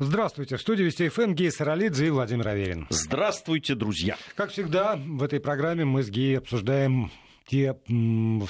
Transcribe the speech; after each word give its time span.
Здравствуйте. 0.00 0.56
В 0.56 0.60
студии 0.60 0.82
Вести 0.82 1.08
ФМ 1.08 1.34
Гей 1.34 1.52
Саралидзе 1.52 2.08
и 2.08 2.10
Владимир 2.10 2.48
Аверин. 2.48 2.88
Здравствуйте, 2.90 3.76
друзья. 3.76 4.16
Как 4.34 4.50
всегда, 4.50 4.96
в 4.96 5.22
этой 5.22 5.38
программе 5.38 5.84
мы 5.84 6.02
с 6.02 6.10
Геей 6.10 6.38
обсуждаем 6.38 7.12
те 7.46 7.76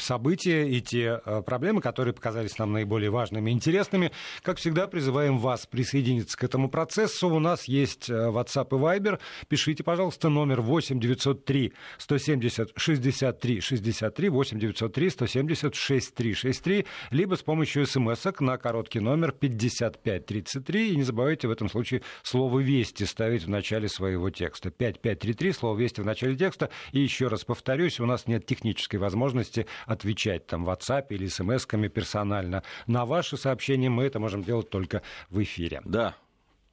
события 0.01 0.69
и 0.69 0.81
те 0.81 1.21
э, 1.25 1.43
проблемы, 1.43 1.81
которые 1.81 2.15
показались 2.15 2.59
нам 2.59 2.72
наиболее 2.72 3.11
важными 3.11 3.51
и 3.51 3.53
интересными. 3.53 4.13
Как 4.43 4.59
всегда, 4.59 4.87
призываем 4.87 5.38
вас 5.38 5.67
присоединиться 5.67 6.37
к 6.37 6.45
этому 6.45 6.69
процессу. 6.69 7.29
У 7.29 7.38
нас 7.38 7.65
есть 7.65 8.08
э, 8.08 8.12
WhatsApp 8.12 8.69
и 8.71 8.80
Viber. 8.80 9.21
Пишите, 9.49 9.83
пожалуйста, 9.83 10.29
номер 10.29 10.61
8 10.61 11.01
903 11.01 11.72
170 11.99 12.72
63 12.76 13.61
63 13.61 14.29
8 14.29 14.58
903 14.58 15.11
170 15.11 15.74
63 15.74 16.34
63, 16.34 16.87
либо 17.11 17.34
с 17.34 17.42
помощью 17.42 17.87
смс 17.87 18.24
на 18.41 18.59
короткий 18.59 19.01
номер 19.01 19.33
5533. 19.33 20.92
И 20.92 20.97
не 20.97 21.02
забывайте 21.02 21.48
в 21.48 21.51
этом 21.51 21.69
случае 21.69 22.02
слово 22.23 22.61
«Вести» 22.61 23.05
ставить 23.05 23.45
в 23.45 23.51
начале 23.51 23.89
своего 23.89 24.31
текста. 24.31 24.70
5533, 24.70 25.53
слово 25.53 25.79
«Вести» 25.79 26.01
в 26.01 26.06
начале 26.06 26.37
текста. 26.37 26.70
И 26.92 27.01
еще 27.01 27.27
раз 27.27 27.45
повторюсь, 27.45 28.01
у 28.01 28.06
нас 28.06 28.27
нет 28.27 28.47
технического 28.47 28.84
технической 28.84 28.98
возможности 28.98 29.66
отвечать 29.87 30.47
там 30.47 30.65
в 30.65 30.70
WhatsApp 30.70 31.06
или 31.11 31.27
смс-ками 31.27 31.88
персонально. 31.88 32.62
На 32.87 33.05
ваши 33.05 33.37
сообщения 33.37 33.91
мы 33.91 34.05
это 34.05 34.19
можем 34.19 34.42
делать 34.42 34.70
только 34.70 35.02
в 35.30 35.42
эфире. 35.42 35.80
Да, 35.84 36.15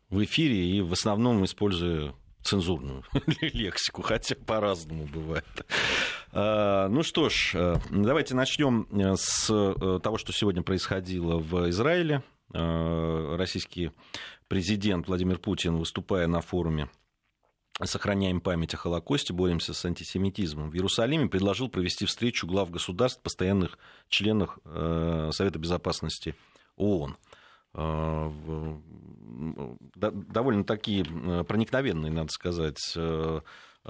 в 0.10 0.24
эфире 0.24 0.66
и 0.66 0.82
в 0.82 0.94
основном 0.94 1.44
используя 1.44 2.14
цензурную 2.44 3.04
лексику, 3.42 4.02
хотя 4.02 4.36
по-разному 4.36 5.06
бывает. 5.06 5.46
А, 6.32 6.88
ну 6.90 7.04
что 7.04 7.30
ж, 7.30 7.52
э, 7.54 7.76
давайте 7.92 8.36
начнем 8.36 8.88
э, 8.92 9.16
с 9.16 9.48
э, 9.50 10.00
того, 10.02 10.18
что 10.18 10.34
сегодня 10.34 10.64
происходило 10.64 11.38
в 11.38 11.70
Израиле. 11.70 12.24
Российский 12.54 13.92
президент 14.50 15.08
Владимир 15.08 15.38
Путин, 15.38 15.78
выступая 15.78 16.28
на 16.28 16.42
форуме 16.42 16.90
сохраняем 17.84 18.42
память 18.42 18.74
о 18.74 18.78
Холокосте, 18.78 19.34
боремся 19.34 19.74
с 19.74 19.84
антисемитизмом. 19.86 20.70
В 20.70 20.76
Иерусалиме 20.76 21.28
предложил 21.28 21.70
провести 21.70 22.06
встречу 22.06 22.48
глав 22.48 22.70
государств, 22.70 23.22
постоянных 23.22 23.78
членов 24.10 24.60
э, 24.66 25.30
Совета 25.34 25.60
Безопасности 25.60 26.36
ООН. 26.76 27.18
Э, 27.74 28.32
довольно 30.06 30.64
такие 30.64 31.04
э, 31.04 31.44
проникновенные, 31.44 32.12
надо 32.12 32.32
сказать, 32.32 32.80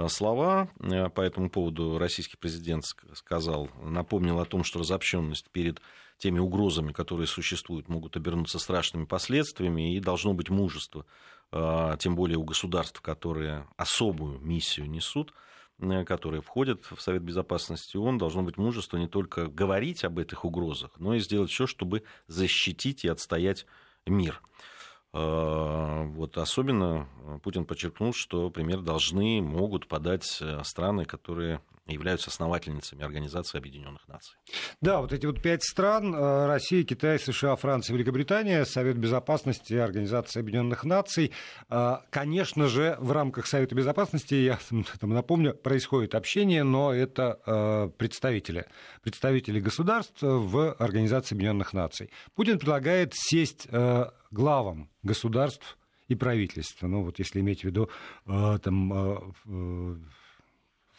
слова 0.07 0.69
по 1.13 1.21
этому 1.21 1.49
поводу 1.49 1.97
российский 1.97 2.37
президент 2.37 2.85
сказал, 3.13 3.69
напомнил 3.83 4.39
о 4.39 4.45
том, 4.45 4.63
что 4.63 4.79
разобщенность 4.79 5.49
перед 5.51 5.81
теми 6.17 6.39
угрозами, 6.39 6.93
которые 6.93 7.27
существуют, 7.27 7.89
могут 7.89 8.15
обернуться 8.15 8.57
страшными 8.57 9.03
последствиями, 9.03 9.95
и 9.95 9.99
должно 9.99 10.33
быть 10.33 10.49
мужество 10.49 11.05
тем 11.51 12.15
более 12.15 12.37
у 12.37 12.43
государств, 12.43 13.01
которые 13.01 13.67
особую 13.75 14.39
миссию 14.39 14.89
несут, 14.89 15.33
э, 15.79 16.05
которые 16.05 16.41
входят 16.41 16.85
в 16.89 17.01
Совет 17.01 17.23
Безопасности 17.23 17.97
ООН, 17.97 18.17
должно 18.17 18.43
быть 18.43 18.57
мужество 18.57 18.97
не 18.97 19.07
только 19.07 19.47
говорить 19.47 20.05
об 20.05 20.19
этих 20.19 20.45
угрозах, 20.45 20.91
но 20.97 21.15
и 21.15 21.19
сделать 21.19 21.51
все, 21.51 21.67
чтобы 21.67 22.03
защитить 22.27 23.03
и 23.03 23.09
отстоять 23.09 23.65
мир. 24.05 24.41
А, 25.13 26.03
вот 26.05 26.37
особенно 26.37 27.09
Путин 27.43 27.65
подчеркнул, 27.65 28.13
что 28.13 28.49
пример 28.49 28.79
должны, 28.79 29.41
могут 29.41 29.87
подать 29.87 30.37
э, 30.41 30.63
страны, 30.63 31.03
которые 31.03 31.61
являются 31.87 32.29
основательницами 32.29 33.03
Организации 33.03 33.57
Объединенных 33.57 34.07
Наций. 34.07 34.35
Да, 34.81 35.01
вот 35.01 35.13
эти 35.13 35.25
вот 35.25 35.41
пять 35.41 35.63
стран 35.63 36.13
э, 36.13 36.45
Россия, 36.45 36.83
Китай, 36.83 37.19
США, 37.19 37.55
Франция, 37.55 37.95
Великобритания, 37.95 38.65
Совет 38.65 38.97
Безопасности 38.97 39.73
Организации 39.73 40.39
Объединенных 40.39 40.83
Наций. 40.83 41.31
Э, 41.69 41.97
конечно 42.09 42.67
же, 42.67 42.97
в 42.99 43.11
рамках 43.11 43.47
Совета 43.47 43.75
Безопасности, 43.75 44.35
я 44.35 44.59
там 44.99 45.09
напомню, 45.09 45.53
происходит 45.55 46.15
общение, 46.15 46.63
но 46.63 46.93
это 46.93 47.39
э, 47.45 47.89
представители, 47.97 48.65
представители 49.01 49.59
государств 49.59 50.21
в 50.21 50.73
Организации 50.73 51.35
Объединенных 51.35 51.73
Наций. 51.73 52.11
Путин 52.35 52.59
предлагает 52.59 53.13
сесть 53.15 53.67
главам 54.31 54.89
государств 55.03 55.77
и 56.07 56.15
правительства. 56.15 56.87
Ну 56.87 57.03
вот 57.03 57.19
если 57.19 57.39
иметь 57.39 57.61
в 57.61 57.63
виду 57.65 57.89
там 58.25 59.33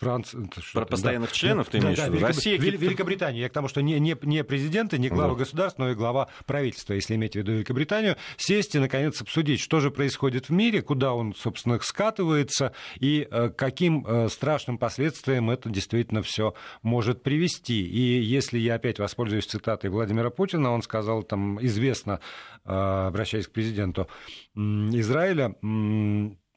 Франция. 0.02 0.48
Про 0.72 0.84
постоянных 0.84 1.30
да, 1.30 1.34
членов 1.34 1.68
ты 1.68 1.78
имеешь 1.78 1.96
да, 1.96 2.08
в 2.08 2.14
виду? 2.14 2.26
Россия, 2.26 2.58
Вел... 2.58 2.76
Великобритания. 2.76 3.40
Я 3.40 3.48
к 3.48 3.52
тому, 3.52 3.68
что 3.68 3.82
не, 3.82 4.00
не, 4.00 4.16
не 4.22 4.42
президенты, 4.42 4.98
не 4.98 5.08
глава 5.08 5.30
вот. 5.30 5.38
государства, 5.38 5.84
но 5.84 5.90
и 5.90 5.94
глава 5.94 6.28
правительства, 6.46 6.94
если 6.94 7.14
иметь 7.14 7.34
в 7.34 7.36
виду 7.36 7.52
Великобританию, 7.52 8.16
сесть 8.36 8.74
и, 8.74 8.78
наконец, 8.78 9.20
обсудить, 9.22 9.60
что 9.60 9.80
же 9.80 9.90
происходит 9.90 10.48
в 10.48 10.52
мире, 10.52 10.82
куда 10.82 11.14
он, 11.14 11.34
собственно, 11.34 11.78
скатывается 11.80 12.72
и 12.98 13.26
э, 13.30 13.50
каким 13.50 14.04
э, 14.06 14.28
страшным 14.28 14.78
последствиям 14.78 15.50
это 15.50 15.70
действительно 15.70 16.22
все 16.22 16.54
может 16.82 17.22
привести. 17.22 17.86
И 17.86 18.20
если 18.20 18.58
я 18.58 18.74
опять 18.74 18.98
воспользуюсь 18.98 19.46
цитатой 19.46 19.90
Владимира 19.90 20.30
Путина, 20.30 20.72
он 20.72 20.82
сказал, 20.82 21.22
там, 21.22 21.64
известно, 21.64 22.20
э, 22.64 22.72
обращаясь 22.72 23.46
к 23.46 23.52
президенту 23.52 24.08
Израиля, 24.54 25.54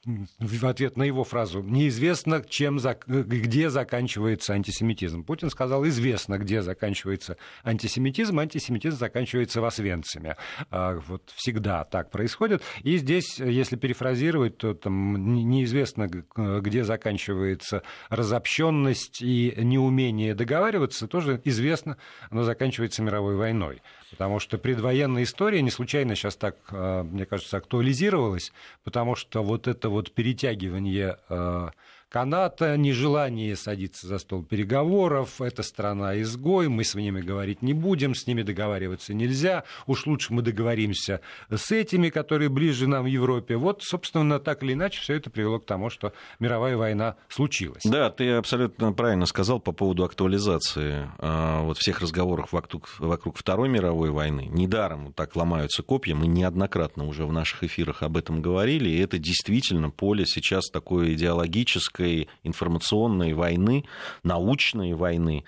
в 0.05 0.65
ответ 0.65 0.97
на 0.97 1.03
его 1.03 1.23
фразу 1.23 1.61
«неизвестно, 1.61 2.43
чем, 2.47 2.79
где 3.07 3.69
заканчивается 3.69 4.53
антисемитизм». 4.53 5.23
Путин 5.23 5.49
сказал 5.49 5.85
«известно, 5.87 6.37
где 6.37 6.61
заканчивается 6.61 7.37
антисемитизм, 7.63 8.39
антисемитизм 8.39 8.97
заканчивается 8.97 9.61
в 9.61 9.65
Освенциме». 9.65 10.37
А, 10.69 10.99
вот 11.07 11.31
всегда 11.35 11.83
так 11.85 12.11
происходит. 12.11 12.61
И 12.83 12.97
здесь, 12.97 13.39
если 13.39 13.75
перефразировать, 13.75 14.57
то 14.57 14.73
там 14.73 15.35
неизвестно, 15.49 16.07
где 16.07 16.83
заканчивается 16.83 17.81
разобщенность 18.09 19.21
и 19.21 19.53
неумение 19.57 20.35
договариваться, 20.35 21.07
тоже 21.07 21.41
известно, 21.45 21.97
оно 22.29 22.43
заканчивается 22.43 23.01
мировой 23.01 23.35
войной. 23.35 23.81
Потому 24.11 24.39
что 24.39 24.57
предвоенная 24.57 25.23
история 25.23 25.61
не 25.61 25.71
случайно 25.71 26.15
сейчас 26.15 26.35
так, 26.35 26.57
а, 26.71 27.03
мне 27.03 27.25
кажется, 27.25 27.57
актуализировалась, 27.57 28.51
потому 28.83 29.15
что 29.15 29.43
вот 29.43 29.67
это 29.67 29.89
вот 29.89 30.11
перетягивание 30.11 31.17
а, 31.29 31.71
каната, 32.09 32.77
нежелание 32.77 33.55
садиться 33.55 34.07
за 34.07 34.19
стол 34.19 34.43
переговоров, 34.43 35.41
эта 35.41 35.63
страна 35.63 36.21
изгой, 36.21 36.69
мы 36.69 36.83
с 36.83 36.95
ними 36.95 37.21
говорить 37.21 37.61
не 37.61 37.73
будем, 37.73 38.15
с 38.15 38.27
ними 38.27 38.41
договариваться 38.41 39.13
нельзя, 39.13 39.63
уж 39.87 40.05
лучше 40.05 40.33
мы 40.33 40.41
договоримся 40.41 41.21
с 41.53 41.71
этими, 41.71 42.09
которые 42.09 42.49
ближе 42.49 42.87
нам 42.87 43.03
в 43.03 43.07
Европе. 43.07 43.57
Вот, 43.57 43.83
собственно, 43.83 44.39
так 44.39 44.63
или 44.63 44.73
иначе, 44.73 45.01
все 45.01 45.15
это 45.15 45.29
привело 45.29 45.59
к 45.59 45.65
тому, 45.65 45.89
что 45.89 46.13
мировая 46.39 46.77
война 46.77 47.15
случилась. 47.27 47.83
Да, 47.83 48.09
ты 48.09 48.31
абсолютно 48.31 48.93
правильно 48.93 49.25
сказал 49.25 49.59
по 49.59 49.71
поводу 49.71 50.03
актуализации 50.03 51.09
а, 51.19 51.63
вот 51.63 51.77
всех 51.77 52.01
разговоров 52.01 52.53
вокруг, 52.53 52.89
вокруг 52.99 53.37
Второй 53.37 53.67
мировой 53.67 54.11
войны. 54.11 54.47
Недаром 54.49 55.11
так 55.13 55.35
ломаются 55.35 55.83
копья, 55.83 56.15
мы 56.15 56.27
неоднократно 56.27 57.05
уже 57.05 57.25
в 57.25 57.33
наших 57.33 57.63
эфирах 57.63 58.03
об 58.03 58.17
этом 58.17 58.41
говорили, 58.41 58.89
и 58.89 58.99
это 58.99 59.17
действительно 59.17 59.89
поле 59.89 60.25
сейчас 60.25 60.69
такое 60.69 61.13
идеологическое, 61.13 62.04
политической, 62.05 62.29
информационной 62.43 63.33
войны, 63.33 63.85
научной 64.23 64.93
войны, 64.93 65.43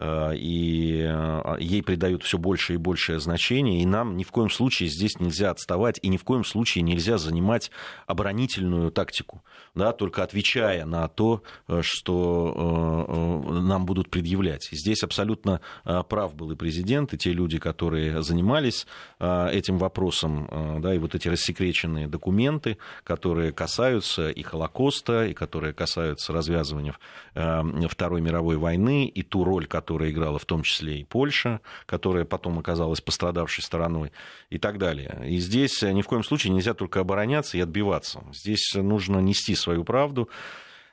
и 0.00 1.04
э, 1.08 1.56
ей 1.58 1.82
придают 1.82 2.22
все 2.22 2.38
больше 2.38 2.74
и 2.74 2.76
большее 2.76 3.18
значение, 3.18 3.82
и 3.82 3.86
нам 3.86 4.16
ни 4.16 4.22
в 4.22 4.30
коем 4.30 4.48
случае 4.48 4.88
здесь 4.88 5.18
нельзя 5.18 5.50
отставать, 5.50 5.98
и 6.02 6.08
ни 6.08 6.16
в 6.16 6.24
коем 6.24 6.44
случае 6.44 6.82
нельзя 6.82 7.18
занимать 7.18 7.72
оборонительную 8.06 8.92
тактику, 8.92 9.42
да, 9.74 9.92
только 9.92 10.22
отвечая 10.22 10.84
на 10.84 11.08
то, 11.08 11.42
э, 11.66 11.80
что 11.82 13.46
нам 13.48 13.86
будут 13.86 14.10
предъявлять. 14.10 14.68
Здесь 14.70 15.02
абсолютно 15.02 15.60
прав 16.08 16.34
был 16.34 16.52
и 16.52 16.56
президент, 16.56 17.12
и 17.14 17.18
те 17.18 17.32
люди, 17.32 17.58
которые 17.58 18.22
занимались 18.22 18.86
этим 19.18 19.78
вопросом, 19.78 20.80
да, 20.80 20.94
и 20.94 20.98
вот 20.98 21.14
эти 21.14 21.28
рассекреченные 21.28 22.06
документы, 22.06 22.78
которые 23.04 23.52
касаются 23.52 24.30
и 24.30 24.42
Холокоста, 24.42 25.26
и 25.26 25.34
которые 25.34 25.72
касаются 25.72 26.32
развязывания 26.32 26.96
Второй 27.34 28.20
мировой 28.20 28.56
войны, 28.56 29.06
и 29.06 29.22
ту 29.22 29.44
роль, 29.44 29.66
которую 29.66 29.87
которая 29.88 30.10
играла 30.10 30.38
в 30.38 30.44
том 30.44 30.64
числе 30.64 31.00
и 31.00 31.04
Польша, 31.04 31.62
которая 31.86 32.26
потом 32.26 32.58
оказалась 32.58 33.00
пострадавшей 33.00 33.64
стороной 33.64 34.12
и 34.50 34.58
так 34.58 34.76
далее. 34.76 35.18
И 35.26 35.38
здесь 35.38 35.80
ни 35.80 36.02
в 36.02 36.06
коем 36.06 36.22
случае 36.22 36.52
нельзя 36.52 36.74
только 36.74 37.00
обороняться 37.00 37.56
и 37.56 37.60
отбиваться. 37.62 38.22
Здесь 38.34 38.74
нужно 38.74 39.20
нести 39.20 39.54
свою 39.54 39.84
правду. 39.84 40.28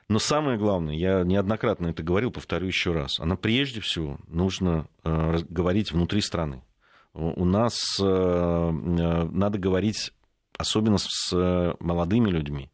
Но 0.08 0.18
самое 0.18 0.56
главное, 0.56 0.94
я 0.94 1.24
неоднократно 1.24 1.88
это 1.88 2.02
говорил, 2.02 2.30
повторю 2.30 2.68
еще 2.68 2.92
раз, 2.92 3.20
она 3.20 3.36
прежде 3.36 3.82
всего 3.82 4.18
нужно 4.28 4.86
э, 5.04 5.40
говорить 5.50 5.92
внутри 5.92 6.22
страны. 6.22 6.62
У 7.12 7.44
нас 7.44 7.76
э, 8.00 8.02
э, 8.02 9.28
надо 9.30 9.58
говорить 9.58 10.14
особенно 10.56 10.96
с 10.98 11.76
молодыми 11.80 12.30
людьми, 12.30 12.70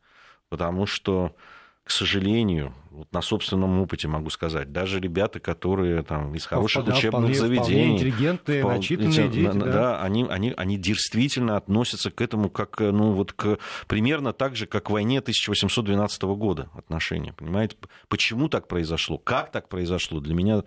потому 0.51 0.87
что 0.87 1.35
к 1.85 1.91
сожалению, 1.91 2.75
вот 2.91 3.13
на 3.13 3.23
собственном 3.23 3.81
опыте 3.81 4.07
могу 4.07 4.31
сказать, 4.31 4.71
даже 4.71 5.01
ребята, 5.01 5.41
которые 5.41 6.03
там 6.03 6.35
из 6.35 6.47
хороших 6.47 6.85
да, 6.85 6.93
учебных 6.93 7.11
вполне, 7.11 7.35
заведений, 7.35 7.65
вполне 7.65 7.95
интеллигентные, 7.95 8.61
вполне, 8.61 8.79
начитанные 8.79 9.29
дети, 9.29 9.59
да, 9.59 9.73
да 9.73 10.03
они, 10.03 10.27
они, 10.29 10.55
они 10.57 10.79
действительно 10.79 11.57
относятся 11.57 12.11
к 12.11 12.21
этому 12.21 12.51
как, 12.51 12.79
ну, 12.79 13.13
вот 13.13 13.33
к, 13.33 13.59
примерно 13.89 14.33
так 14.33 14.55
же, 14.55 14.67
как 14.67 14.85
к 14.85 14.91
войне 14.91 15.19
1812 15.19 16.23
года 16.23 16.71
отношения, 16.75 17.33
понимаете? 17.33 17.77
Почему 18.09 18.49
так 18.49 18.69
произошло? 18.69 19.19
Как 19.19 19.51
так 19.51 19.69
произошло? 19.69 20.21
Для 20.21 20.35
меня 20.35 20.63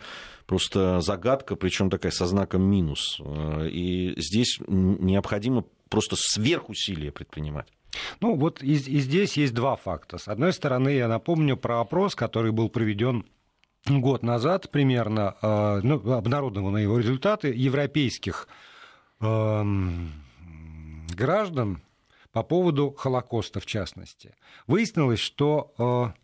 просто 0.47 1.00
загадка, 1.00 1.56
причем 1.56 1.89
такая 1.89 2.11
со 2.11 2.25
знаком 2.25 2.63
минус. 2.63 3.21
И 3.71 4.13
здесь 4.18 4.59
необходимо 4.68 5.63
просто 5.89 6.15
сверхусилия 6.18 7.11
предпринимать. 7.11 7.68
Ну, 8.19 8.36
вот 8.36 8.62
и, 8.62 8.74
и 8.74 9.00
здесь 9.00 9.38
есть 9.38 9.53
два 9.53 9.75
факта. 9.75 10.18
С 10.18 10.27
одной 10.27 10.53
стороны, 10.53 10.89
я 10.89 11.07
напомню 11.07 11.57
про 11.57 11.81
опрос, 11.81 12.15
который 12.15 12.51
был 12.51 12.69
проведен 12.69 13.25
год 13.88 14.24
назад 14.24 14.71
примерно, 14.71 15.36
э, 15.42 15.80
ну, 15.83 16.12
обнародованы 16.13 16.80
его 16.80 16.97
результаты 16.97 17.53
европейских 17.56 18.47
э, 19.21 19.63
граждан 21.15 21.81
по 22.31 22.44
поводу 22.44 22.92
Холокоста 22.92 23.59
в 23.59 23.65
частности. 23.65 24.36
Выяснилось, 24.68 25.19
что 25.19 25.74
э, 25.77 26.19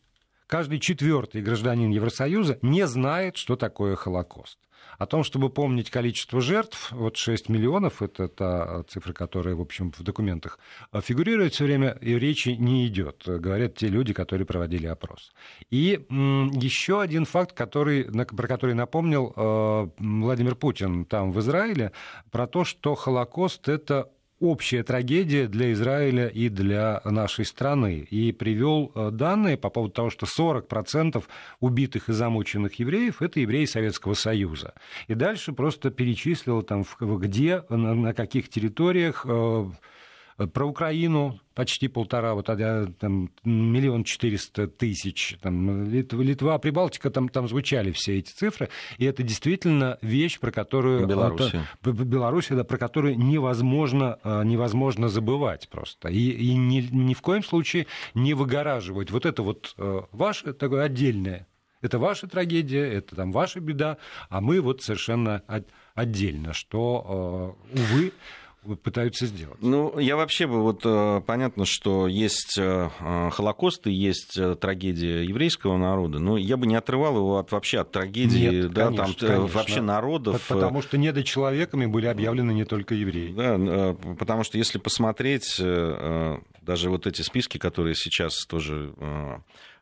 каждый 0.48 0.80
четвертый 0.80 1.42
гражданин 1.42 1.90
Евросоюза 1.92 2.60
не 2.62 2.86
знает, 2.88 3.38
что 3.38 3.56
такое 3.56 3.96
Холокост. 3.96 4.58
О 5.02 5.08
том, 5.08 5.24
чтобы 5.24 5.50
помнить 5.50 5.90
количество 5.90 6.42
жертв, 6.42 6.92
вот 6.92 7.18
6 7.18 7.50
миллионов, 7.50 8.04
это 8.04 8.28
та 8.28 8.84
цифра, 8.84 9.14
которая, 9.14 9.56
в 9.56 9.62
общем, 9.62 9.92
в 9.92 10.04
документах 10.04 10.60
фигурирует 11.02 11.56
все 11.56 11.64
время, 11.64 11.98
и 12.02 12.20
речи 12.20 12.50
не 12.50 12.86
идет, 12.86 13.24
говорят 13.26 13.74
те 13.74 13.88
люди, 13.88 14.14
которые 14.14 14.46
проводили 14.46 14.86
опрос. 14.86 15.32
И 15.72 16.06
еще 16.12 17.02
один 17.02 17.26
факт, 17.26 17.54
который, 17.54 18.04
про 18.04 18.48
который 18.48 18.76
напомнил 18.76 19.34
э, 19.36 19.88
Владимир 19.98 20.54
Путин 20.54 21.06
там 21.06 21.32
в 21.32 21.40
Израиле, 21.40 21.94
про 22.30 22.46
то, 22.46 22.64
что 22.64 22.94
Холокост— 22.94 23.70
это 23.70 24.08
общая 24.42 24.84
трагедия 24.84 25.48
для 25.48 25.72
Израиля 25.72 26.28
и 26.28 26.50
для 26.50 27.00
нашей 27.06 27.46
страны. 27.46 28.08
И 28.10 28.32
привел 28.32 28.92
э, 28.94 29.12
данные 29.12 29.56
по 29.56 29.70
поводу 29.70 29.94
того, 29.94 30.10
что 30.10 30.26
40% 30.26 31.24
убитых 31.60 32.10
и 32.10 32.14
замученных 32.14 32.74
евреев– 32.80 33.22
это 33.24 33.40
евреи 33.40 33.66
Советского 33.66 34.16
Союза. 34.16 34.74
И 35.08 35.14
дальше 35.14 35.54
просто 35.54 35.92
перечислил, 35.92 36.64
там, 36.64 36.84
где, 37.00 37.64
на 37.70 38.14
каких 38.14 38.50
территориях 38.50 39.26
э, 39.28 39.70
про 40.48 40.66
Украину 40.66 41.40
почти 41.54 41.88
полтора, 41.88 42.34
вот 42.34 42.46
там, 42.46 43.30
миллион 43.44 44.04
четыреста 44.04 44.68
тысяч, 44.68 45.38
там, 45.42 45.84
Литва, 45.92 46.58
Прибалтика, 46.58 47.10
там, 47.10 47.30
там 47.30 47.48
звучали 47.48 47.92
все 47.92 48.20
эти 48.20 48.32
цифры, 48.32 48.70
и 48.98 49.06
это 49.06 49.24
действительно 49.24 49.98
вещь, 50.02 50.40
про 50.40 50.52
которую... 50.52 51.06
Беларуси. 51.06 51.62
Беларуси, 51.84 52.54
да, 52.54 52.64
про 52.64 52.78
которую 52.78 53.18
невозможно, 53.18 54.18
а, 54.24 54.44
невозможно 54.44 55.10
забывать 55.10 55.70
просто. 55.70 56.08
И, 56.10 56.30
и 56.30 56.56
ни, 56.56 56.82
ни 56.92 57.14
в 57.14 57.22
коем 57.22 57.44
случае 57.44 57.88
не 58.14 58.34
выгораживать. 58.34 59.12
Вот 59.12 59.26
это 59.26 59.44
вот 59.44 59.74
э, 59.78 60.02
ваше 60.12 60.54
такое 60.54 60.84
отдельное 60.84 61.48
это 61.82 61.98
ваша 62.00 62.28
трагедия, 62.28 62.86
это 62.86 63.16
там 63.16 63.32
ваша 63.32 63.60
беда, 63.60 63.98
а 64.30 64.40
мы 64.40 64.62
вот 64.62 64.82
совершенно 64.82 65.44
отдельно, 65.96 66.54
что, 66.54 67.58
э, 67.74 67.80
увы, 67.80 68.14
пытаются 68.84 69.26
сделать. 69.26 69.58
Ну, 69.62 69.98
я 70.00 70.16
вообще 70.16 70.46
бы, 70.46 70.62
вот 70.62 70.82
э, 70.86 71.22
понятно, 71.26 71.66
что 71.66 72.08
есть 72.08 72.58
э, 72.60 72.90
э, 73.00 73.30
Холокост 73.32 73.88
и 73.88 73.92
есть 73.92 74.40
трагедия 74.60 75.24
еврейского 75.24 75.78
народа, 75.78 76.20
но 76.20 76.38
я 76.38 76.58
бы 76.58 76.68
не 76.68 76.76
отрывал 76.76 77.18
его 77.18 77.40
от, 77.40 77.52
вообще 77.52 77.80
от 77.80 77.92
трагедии, 77.92 78.62
Нет, 78.62 78.72
да, 78.72 78.88
конечно, 78.88 79.06
там 79.06 79.28
конечно. 79.28 79.58
вообще 79.58 79.82
народов. 79.82 80.46
Потому 80.48 80.82
что 80.84 80.98
недочеловеками 80.98 81.88
были 81.88 82.06
объявлены 82.06 82.52
не 82.52 82.66
только 82.66 82.94
евреи. 82.94 83.34
Да, 83.34 83.96
потому 84.16 84.44
что 84.44 84.58
если 84.58 84.78
посмотреть 84.78 85.58
даже 85.58 86.90
вот 86.90 87.08
эти 87.08 87.22
списки, 87.22 87.58
которые 87.58 87.96
сейчас 87.96 88.46
тоже 88.46 88.94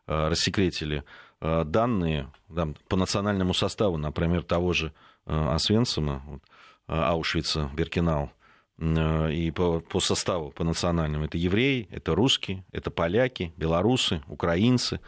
рассекретили, 0.06 1.04
данные 1.40 2.32
там, 2.54 2.74
по 2.88 2.96
национальному 2.96 3.54
составу, 3.54 3.96
например, 3.96 4.42
того 4.42 4.72
же 4.72 4.92
Освенцима, 5.26 6.40
Аушвица, 6.86 7.70
Беркинау, 7.74 8.32
и 8.80 9.52
по, 9.54 9.80
по 9.80 10.00
составу, 10.00 10.50
по 10.50 10.64
национальному. 10.64 11.26
Это 11.26 11.36
евреи, 11.36 11.86
это 11.90 12.14
русские, 12.14 12.64
это 12.72 12.90
поляки, 12.90 13.52
белорусы, 13.58 14.22
украинцы 14.26 15.00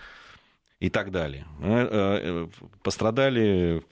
и 0.78 0.90
так 0.90 1.10
далее. 1.10 1.46
Э, 1.60 1.88
э, 1.90 2.48
пострадали 2.82 3.82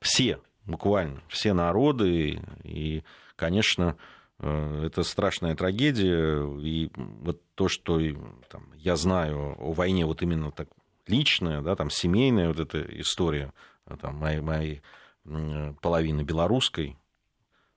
все, 0.00 0.38
буквально, 0.64 1.20
все 1.28 1.52
народы. 1.52 2.40
И, 2.64 3.02
конечно, 3.36 3.96
это 4.38 5.02
страшная 5.02 5.54
трагедия. 5.54 6.42
И 6.58 6.90
вот 6.96 7.42
то, 7.54 7.68
что 7.68 8.00
там, 8.48 8.72
я 8.76 8.96
знаю 8.96 9.56
о 9.58 9.72
войне, 9.72 10.06
вот 10.06 10.22
именно 10.22 10.50
так 10.50 10.68
личная, 11.06 11.60
да, 11.60 11.76
там, 11.76 11.90
семейная 11.90 12.48
вот 12.48 12.60
эта 12.60 12.80
история 13.00 13.52
там, 14.00 14.16
моей, 14.16 14.40
моей 14.40 14.82
половины 15.82 16.22
белорусской, 16.22 16.96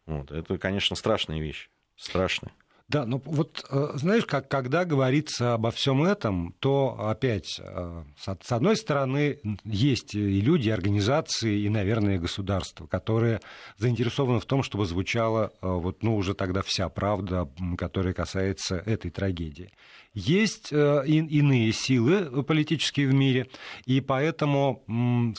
вот, 0.06 0.32
это, 0.32 0.58
конечно, 0.58 0.96
страшная 0.96 1.40
вещь. 1.40 1.70
Страшная. 1.96 2.52
Да, 2.88 3.04
ну 3.08 3.20
вот 3.26 3.66
э, 3.72 3.94
знаешь, 3.96 4.26
как, 4.26 4.48
когда 4.48 4.86
говорится 4.86 5.56
обо 5.56 5.72
всем 5.72 6.04
этом, 6.04 6.54
то 6.60 6.96
опять, 7.00 7.60
э, 7.60 8.04
с 8.16 8.52
одной 8.52 8.76
стороны, 8.76 9.40
есть 9.64 10.14
и 10.14 10.40
люди, 10.40 10.68
и 10.68 10.72
организации, 10.72 11.62
и, 11.62 11.70
наверное, 11.70 12.20
государства, 12.20 12.86
которые 12.86 13.42
заинтересованы 13.80 14.40
в 14.40 14.46
том, 14.46 14.62
чтобы 14.62 14.86
звучала 14.86 15.52
э, 15.62 15.68
вот, 15.68 16.04
ну, 16.04 16.16
уже 16.16 16.36
тогда 16.36 16.62
вся 16.62 16.88
правда, 16.90 17.50
которая 17.76 18.14
касается 18.14 18.76
этой 18.76 19.10
трагедии. 19.10 19.72
Есть 20.14 20.72
иные 20.72 21.74
силы 21.74 22.44
политические 22.44 23.10
в 23.10 23.14
мире, 23.14 23.48
и 23.86 24.00
поэтому 24.00 24.86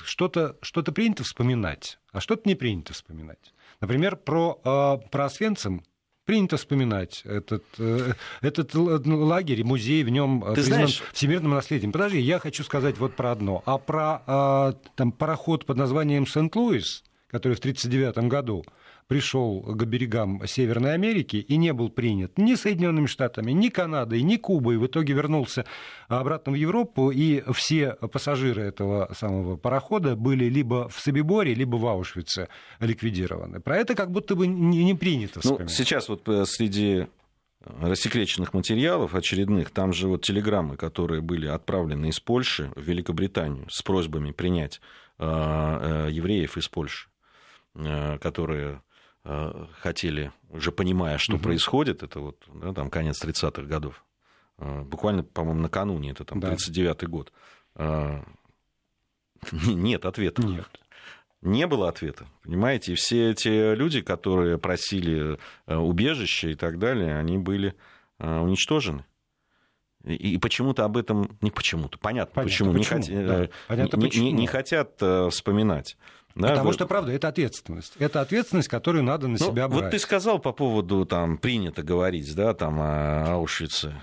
что-то 0.05 0.57
что 0.61 0.83
принято 0.83 1.23
вспоминать, 1.25 1.99
а 2.13 2.21
что-то 2.21 2.47
не 2.47 2.57
принято 2.57 2.93
вспоминать. 2.93 3.55
Например, 3.81 4.17
про, 4.17 4.61
э, 4.65 5.09
про 5.11 5.25
Освенцим 5.27 5.83
принято 6.25 6.57
вспоминать 6.57 7.23
этот, 7.25 7.65
э, 7.79 8.13
этот 8.43 8.75
лагерь, 8.75 9.65
музей, 9.65 10.03
в 10.05 10.11
нем 10.11 10.43
Ты 10.49 10.55
признан 10.55 10.75
знаешь... 10.75 11.03
всемирным 11.13 11.53
наследием. 11.53 11.93
Подожди, 11.93 12.19
я 12.19 12.39
хочу 12.39 12.65
сказать 12.65 12.99
вот 12.99 13.15
про 13.15 13.33
одно. 13.33 13.63
А 13.65 13.79
про 13.79 14.23
э, 14.27 14.73
там, 14.97 15.13
пароход 15.13 15.65
под 15.65 15.77
названием 15.77 16.27
Сент-Луис, 16.27 17.05
который 17.29 17.55
в 17.55 17.61
1939 17.61 18.29
году 18.29 18.65
пришел 19.07 19.63
к 19.63 19.85
берегам 19.85 20.43
Северной 20.47 20.95
Америки 20.95 21.37
и 21.37 21.57
не 21.57 21.73
был 21.73 21.91
принят 21.91 22.39
ни 22.39 22.55
Соединенными 22.55 23.07
Штатами, 23.07 23.53
ни 23.53 23.69
Канадой, 23.69 24.23
ни 24.23 24.37
Кубой. 24.37 24.79
В 24.79 24.87
итоге 24.87 25.15
вернулся 25.15 25.65
обратно 26.09 26.53
в 26.53 26.57
Европу, 26.57 27.11
и 27.11 27.43
все 27.53 27.95
пассажиры 27.95 28.63
этого 28.63 29.13
самого 29.17 29.57
парохода 29.57 30.17
были 30.17 30.47
либо 30.47 30.89
в 30.89 30.99
Собиборе, 30.99 31.55
либо 31.55 31.77
в 31.77 31.87
Аушвице 31.87 32.49
ликвидированы. 32.81 33.61
Про 33.61 33.79
это 33.79 33.95
как 33.95 34.11
будто 34.11 34.35
бы 34.35 34.47
не 34.47 34.95
принято 34.95 35.35
ну, 35.37 35.41
вспоминать. 35.41 35.69
Ну, 35.69 35.85
сейчас 35.85 36.09
вот 36.09 36.29
э, 36.29 36.45
среди 36.47 37.07
рассекреченных 37.65 38.55
материалов 38.55 39.15
очередных, 39.15 39.71
там 39.71 39.93
же 39.93 40.09
вот 40.09 40.23
телеграммы, 40.23 40.77
которые 40.77 41.21
были 41.21 41.47
отправлены 41.47 42.09
из 42.09 42.21
Польши 42.21 42.71
в 42.77 42.81
Великобританию 42.81 43.67
с 43.71 43.83
просьбами 43.83 44.31
принять 44.31 44.81
э, 45.19 45.25
э, 45.25 46.09
евреев 46.11 46.57
из 46.57 46.69
Польши, 46.69 47.09
которые 48.21 48.81
Э, 48.81 48.86
хотели, 49.81 50.33
уже 50.51 50.73
понимая, 50.73 51.19
что 51.19 51.35
угу. 51.35 51.45
происходит, 51.45 52.03
это 52.03 52.21
вот 52.21 52.37
да, 52.55 52.73
там 52.73 52.91
конец 52.91 53.23
30-х 53.25 53.63
годов, 53.63 54.05
э, 54.59 54.83
буквально, 54.83 55.23
по-моему, 55.25 55.63
накануне, 55.63 56.11
это 56.11 56.25
там 56.25 56.41
да. 56.41 56.53
39-й 56.53 57.07
год, 57.07 57.33
э, 57.75 58.23
нет 59.53 60.05
ответа. 60.05 60.43
Нет. 60.43 60.69
Не 61.43 61.67
было 61.67 61.89
ответа, 61.89 62.27
понимаете? 62.43 62.93
И 62.93 62.95
все 62.95 63.31
эти 63.31 63.75
люди, 63.75 64.01
которые 64.01 64.59
просили 64.59 65.39
убежище 65.67 66.53
и 66.53 66.55
так 66.55 66.79
далее, 66.79 67.19
они 67.19 67.39
были 67.39 67.77
уничтожены. 68.19 69.05
И 70.03 70.39
почему-то 70.39 70.85
об 70.85 70.97
этом, 70.97 71.37
не 71.43 71.51
почему-то, 71.51 71.99
понятно, 71.99 72.35
понятно 72.35 72.51
почему, 72.51 72.73
почему, 72.73 72.99
не, 73.01 73.27
хот... 73.27 73.27
да. 73.27 73.49
понятно, 73.69 73.97
не, 73.97 74.03
почему. 74.07 74.25
Не, 74.25 74.33
не 74.33 74.47
хотят 74.47 74.95
вспоминать. 75.31 75.97
Да, 76.37 76.49
Потому 76.49 76.67
вот. 76.67 76.75
что, 76.75 76.87
правда, 76.87 77.13
это 77.13 77.29
ответственность. 77.29 77.95
Это 77.99 78.21
ответственность, 78.21 78.69
которую 78.69 79.03
надо 79.03 79.27
на 79.27 79.39
ну, 79.41 79.47
себя 79.53 79.69
брать. 79.69 79.83
Вот 79.85 79.91
ты 79.91 79.99
сказал 79.99 80.39
по 80.39 80.53
поводу, 80.53 81.07
там, 81.07 81.39
принято 81.39 81.83
говорить, 81.83 82.33
да, 82.35 82.53
там, 82.53 82.79
о 82.79 83.33
Аушвице, 83.33 83.95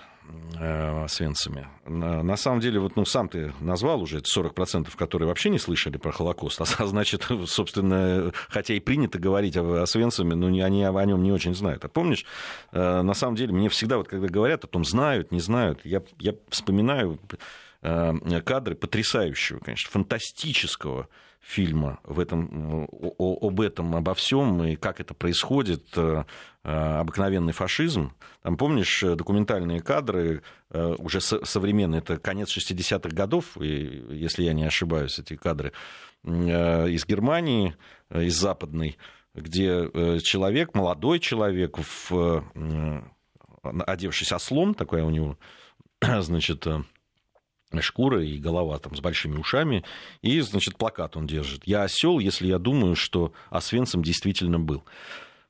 э, 0.59 1.03
Освенциме. 1.03 1.69
На, 1.85 2.23
на 2.23 2.35
самом 2.35 2.59
деле, 2.59 2.79
вот, 2.79 2.95
ну, 2.95 3.05
сам 3.05 3.29
ты 3.29 3.53
назвал 3.59 4.01
уже 4.01 4.17
40%, 4.17 4.95
которые 4.97 5.27
вообще 5.27 5.51
не 5.51 5.59
слышали 5.59 5.97
про 5.97 6.11
Холокост. 6.11 6.59
А 6.79 6.85
значит, 6.87 7.27
собственно, 7.45 8.31
хотя 8.49 8.73
и 8.73 8.79
принято 8.79 9.19
говорить 9.19 9.55
о 9.55 9.83
Освенциме, 9.83 10.33
но 10.33 10.47
они 10.47 10.83
о 10.83 11.05
нем 11.05 11.21
не 11.21 11.31
очень 11.31 11.53
знают. 11.53 11.85
А 11.85 11.87
помнишь, 11.87 12.25
э, 12.71 13.01
на 13.03 13.13
самом 13.13 13.35
деле, 13.35 13.53
мне 13.53 13.69
всегда, 13.69 13.97
вот, 13.97 14.07
когда 14.07 14.27
говорят 14.27 14.63
о 14.63 14.67
том, 14.67 14.85
знают, 14.85 15.31
не 15.31 15.39
знают, 15.39 15.81
я, 15.83 16.01
я 16.17 16.33
вспоминаю 16.49 17.19
э, 17.83 18.41
кадры 18.43 18.73
потрясающего, 18.73 19.59
конечно, 19.59 19.91
фантастического 19.91 21.09
фильма 21.43 21.99
в 22.03 22.19
этом, 22.19 22.87
об 23.19 23.61
этом, 23.61 23.95
обо 23.95 24.13
всем, 24.13 24.63
и 24.63 24.75
как 24.77 25.01
это 25.01 25.13
происходит, 25.13 25.85
э, 25.97 26.23
э, 26.63 26.69
обыкновенный 26.71 27.51
фашизм. 27.51 28.13
Там, 28.41 28.55
помнишь, 28.55 29.03
э, 29.03 29.15
документальные 29.15 29.81
кадры, 29.81 30.41
уже 30.71 31.21
современные, 31.21 31.99
это 31.99 32.17
конец 32.17 32.49
60-х 32.49 33.15
годов, 33.15 33.57
если 33.57 34.43
я 34.43 34.53
не 34.53 34.63
ошибаюсь, 34.63 35.19
эти 35.19 35.35
кадры, 35.35 35.71
из 36.23 37.05
Германии, 37.05 37.75
из 38.09 38.35
западной, 38.35 38.97
где 39.35 39.87
человек, 40.23 40.73
молодой 40.73 41.19
человек, 41.19 41.77
в, 41.77 42.43
одевшись 43.85 44.31
ослом, 44.31 44.73
такая 44.73 45.03
у 45.03 45.11
него, 45.11 45.37
значит, 46.01 46.65
шкура 47.81 48.23
и 48.23 48.37
голова 48.37 48.77
там 48.79 48.95
с 48.95 48.99
большими 48.99 49.37
ушами, 49.37 49.83
и, 50.21 50.39
значит, 50.41 50.77
плакат 50.77 51.17
он 51.17 51.27
держит. 51.27 51.65
«Я 51.65 51.83
осел, 51.83 52.19
если 52.19 52.47
я 52.47 52.59
думаю, 52.59 52.95
что 52.95 53.33
Освенцим 53.49 54.03
действительно 54.03 54.59
был». 54.59 54.83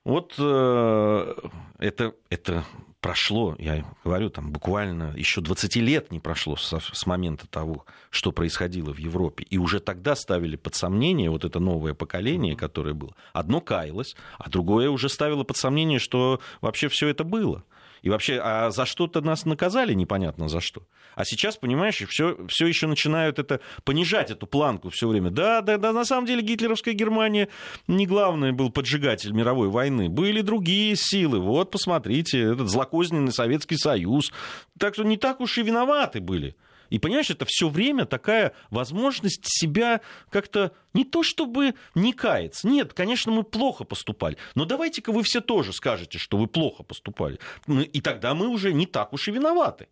Вот 0.03 0.33
э, 0.37 1.35
это, 1.79 2.13
это 2.29 2.65
прошло, 3.03 3.55
я 3.59 3.85
говорю, 4.03 4.29
там 4.29 4.51
буквально 4.51 5.13
еще 5.15 5.41
20 5.41 5.75
лет 5.77 6.11
не 6.11 6.19
прошло 6.19 6.55
с, 6.55 6.73
с 6.79 7.05
момента 7.05 7.47
того, 7.47 7.85
что 8.09 8.31
происходило 8.31 8.93
в 8.93 8.97
Европе. 8.97 9.45
И 9.49 9.57
уже 9.57 9.79
тогда 9.79 10.15
ставили 10.15 10.55
под 10.55 10.75
сомнение 10.75 11.29
вот 11.29 11.45
это 11.45 11.59
новое 11.59 11.93
поколение, 11.93 12.55
которое 12.55 12.93
было. 12.93 13.13
Одно 13.33 13.59
каялось, 13.61 14.15
а 14.39 14.49
другое 14.49 14.89
уже 14.89 15.09
ставило 15.09 15.43
под 15.43 15.57
сомнение, 15.57 15.99
что 15.99 16.39
вообще 16.61 16.87
все 16.87 17.09
это 17.09 17.23
было. 17.23 17.63
И 18.03 18.09
вообще, 18.09 18.39
а 18.43 18.69
за 18.69 18.85
что-то 18.85 19.21
нас 19.21 19.45
наказали, 19.45 19.93
непонятно 19.93 20.49
за 20.49 20.59
что. 20.59 20.83
А 21.15 21.23
сейчас, 21.23 21.55
понимаешь, 21.55 22.03
все, 22.09 22.37
все 22.49 22.67
еще 22.67 22.85
начинают 22.85 23.39
это 23.39 23.61
понижать 23.85 24.29
эту 24.29 24.45
планку 24.45 24.89
все 24.89 25.07
время. 25.07 25.31
Да, 25.31 25.61
да, 25.61 25.77
да, 25.77 25.93
на 25.93 26.03
самом 26.03 26.27
деле 26.27 26.41
гитлеровская 26.41 26.93
Германия 26.93 27.47
не 27.87 28.05
главный 28.05 28.51
был 28.51 28.71
поджигатель 28.71 29.31
мировой 29.31 29.69
войны. 29.69 30.09
Были 30.09 30.41
другие 30.41 30.97
силы. 30.97 31.39
Вот, 31.39 31.71
посмотрите, 31.71 32.41
этот 32.41 32.67
злокозненный 32.67 33.31
Советский 33.31 33.77
Союз. 33.77 34.33
Так 34.77 34.95
что 34.95 35.03
не 35.03 35.15
так 35.15 35.39
уж 35.39 35.57
и 35.57 35.63
виноваты 35.63 36.19
были. 36.19 36.57
И 36.93 36.99
понимаешь, 36.99 37.31
это 37.31 37.45
все 37.47 37.69
время 37.69 38.05
такая 38.05 38.53
возможность 38.69 39.41
себя 39.47 40.01
как-то 40.29 40.73
не 40.93 41.03
то 41.03 41.23
чтобы 41.23 41.73
не 41.95 42.13
каяться. 42.13 42.67
Нет, 42.67 42.93
конечно, 42.93 43.31
мы 43.31 43.41
плохо 43.41 43.83
поступали. 43.83 44.37
Но 44.53 44.65
давайте-ка 44.65 45.11
вы 45.11 45.23
все 45.23 45.41
тоже 45.41 45.73
скажете, 45.73 46.19
что 46.19 46.37
вы 46.37 46.45
плохо 46.45 46.83
поступали. 46.83 47.39
Ну, 47.65 47.81
и 47.81 47.99
тогда 47.99 48.35
мы 48.35 48.47
уже 48.47 48.73
не 48.73 48.85
так 48.85 49.11
уж 49.11 49.27
и 49.27 49.31
виноваты. 49.31 49.87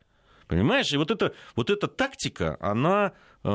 Понимаешь? 0.45 0.93
И 0.93 0.97
вот, 0.97 1.09
это, 1.09 1.33
вот 1.55 1.71
эта 1.71 1.87
тактика, 1.87 2.57
она 2.59 3.13
э, 3.43 3.47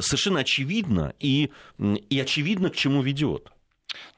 совершенно 0.00 0.38
очевидна 0.38 1.14
и, 1.18 1.50
и 1.80 2.20
очевидно, 2.20 2.70
к 2.70 2.76
чему 2.76 3.02
ведет. 3.02 3.50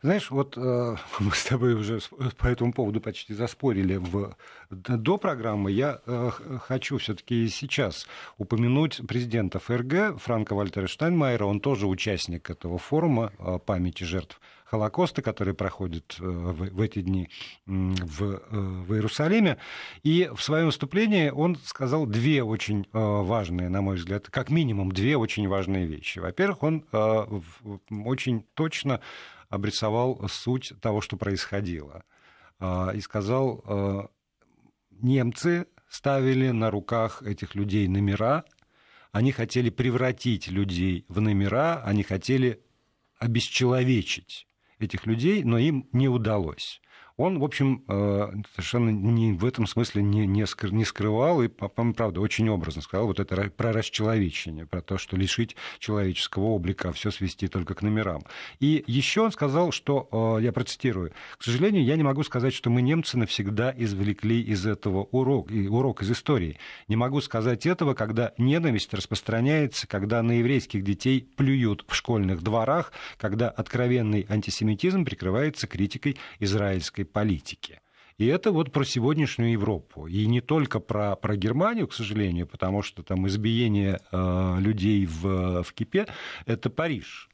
Знаешь, 0.03 0.31
вот 0.31 0.57
э, 0.57 0.97
мы 1.19 1.33
с 1.33 1.45
тобой 1.45 1.75
уже 1.75 2.01
по 2.39 2.47
этому 2.47 2.73
поводу 2.73 3.01
почти 3.01 3.35
заспорили 3.35 3.97
в, 3.97 4.37
до 4.71 5.19
программы. 5.19 5.71
Я 5.73 6.01
э, 6.07 6.31
хочу 6.63 6.99
все-таки 6.99 7.49
сейчас 7.49 8.07
упомянуть 8.39 9.01
президента 9.07 9.59
ФРГ 9.59 10.19
Франка 10.21 10.55
Вальтера 10.55 10.87
Штайнмайера. 10.87 11.45
Он 11.45 11.61
тоже 11.61 11.87
участник 11.87 12.51
этого 12.51 12.79
форума 12.79 13.33
э, 13.39 13.59
памяти 13.65 14.05
жертв 14.05 14.41
Холокоста, 14.67 15.23
который 15.23 15.55
проходит 15.55 16.17
э, 16.21 16.25
в, 16.25 16.71
в 16.71 16.81
эти 16.81 17.01
дни 17.01 17.29
в, 17.67 18.23
э, 18.23 18.39
в 18.51 18.95
Иерусалиме. 18.95 19.59
И 20.03 20.31
в 20.35 20.43
своем 20.43 20.67
выступлении 20.67 21.31
он 21.31 21.57
сказал 21.65 22.07
две 22.07 22.43
очень 22.43 22.83
э, 22.83 22.87
важные, 22.93 23.69
на 23.69 23.81
мой 23.81 23.97
взгляд, 23.97 24.29
как 24.29 24.51
минимум 24.51 24.91
две 24.91 25.17
очень 25.17 25.49
важные 25.49 25.87
вещи. 25.87 26.19
Во-первых, 26.19 26.63
он 26.63 26.85
очень 27.91 28.45
точно 28.55 29.01
обрисовал 29.49 30.29
суть 30.29 30.73
того, 30.81 31.01
что 31.01 31.17
происходило. 31.17 32.05
А, 32.59 32.91
и 32.95 33.01
сказал, 33.01 33.63
а, 33.67 34.09
немцы 34.91 35.67
ставили 35.89 36.51
на 36.51 36.71
руках 36.71 37.23
этих 37.23 37.55
людей 37.55 37.89
номера, 37.89 38.45
они 39.13 39.33
хотели 39.33 39.71
превратить 39.71 40.49
людей 40.49 41.07
в 41.09 41.21
номера, 41.21 41.83
они 41.85 42.03
хотели 42.03 42.63
обесчеловечить 43.19 44.47
этих 44.79 45.07
людей, 45.07 45.43
но 45.43 45.59
им 45.59 45.89
не 45.93 46.09
удалось 46.09 46.81
он, 47.17 47.39
в 47.39 47.45
общем, 47.45 47.83
э, 47.89 48.31
совершенно 48.53 48.91
не, 48.91 49.33
в 49.33 49.45
этом 49.45 49.67
смысле 49.67 50.03
не, 50.03 50.27
не, 50.27 50.47
скры, 50.47 50.71
не 50.71 50.85
скрывал 50.85 51.43
и, 51.43 51.49
по-моему, 51.49 51.95
правда, 51.95 52.21
очень 52.21 52.49
образно 52.49 52.83
сказал 52.83 53.07
вот 53.07 53.21
это 53.21 53.51
про 53.51 53.73
расчеловечение, 53.73 54.67
про 54.67 54.83
то, 54.83 54.99
что 54.99 55.17
лишить 55.17 55.57
человеческого 55.79 56.45
облика, 56.45 56.93
все 56.93 57.11
свести 57.11 57.49
только 57.49 57.75
к 57.75 57.81
номерам. 57.81 58.25
И 58.61 58.85
еще 58.87 59.23
он 59.23 59.33
сказал, 59.33 59.73
что, 59.73 60.37
э, 60.39 60.43
я 60.43 60.53
процитирую, 60.53 61.13
к 61.39 61.43
сожалению, 61.43 61.85
я 61.85 61.97
не 61.97 62.03
могу 62.03 62.23
сказать, 62.23 62.53
что 62.53 62.69
мы, 62.69 62.83
немцы, 62.83 63.17
навсегда 63.17 63.73
извлекли 63.75 64.43
из 64.43 64.67
этого 64.67 65.05
урок, 65.11 65.51
урок 65.51 66.03
из 66.03 66.11
истории. 66.11 66.59
Не 66.87 66.97
могу 66.97 67.23
сказать 67.23 67.65
этого, 67.65 67.95
когда 67.95 68.35
ненависть 68.37 68.93
распространяется, 68.93 69.87
когда 69.87 70.23
на 70.23 70.33
еврейских 70.33 70.85
детей 70.85 71.27
плюют 71.37 71.85
в 71.89 71.95
школьных 71.95 72.43
дворах, 72.43 72.93
когда 73.17 73.49
откровенный 73.49 74.27
антисемитизм 74.29 75.07
прикрывается 75.07 75.67
критикой 75.67 76.19
израильской 76.41 77.06
политики. 77.07 77.81
И 78.19 78.27
это 78.27 78.51
вот 78.51 78.73
про 78.73 78.85
сегодняшнюю 78.85 79.53
Европу. 79.53 80.07
И 80.07 80.27
не 80.27 80.41
только 80.41 80.81
про, 80.81 81.17
про 81.17 81.37
Германию, 81.37 81.87
к 81.87 81.93
сожалению, 81.93 82.47
потому 82.47 82.83
что 82.83 83.03
там 83.03 83.27
избиение 83.29 84.01
э, 84.11 84.57
людей 84.59 85.05
в, 85.05 85.63
в 85.63 85.73
Кипе– 85.75 86.07
это 86.47 86.71
Париж, 86.71 87.29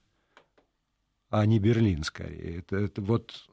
а 1.31 1.47
не 1.47 1.61
Берлин, 1.61 2.03
скорее. 2.03 2.59
Это, 2.59 2.77
это 2.77 3.01
вот 3.01 3.49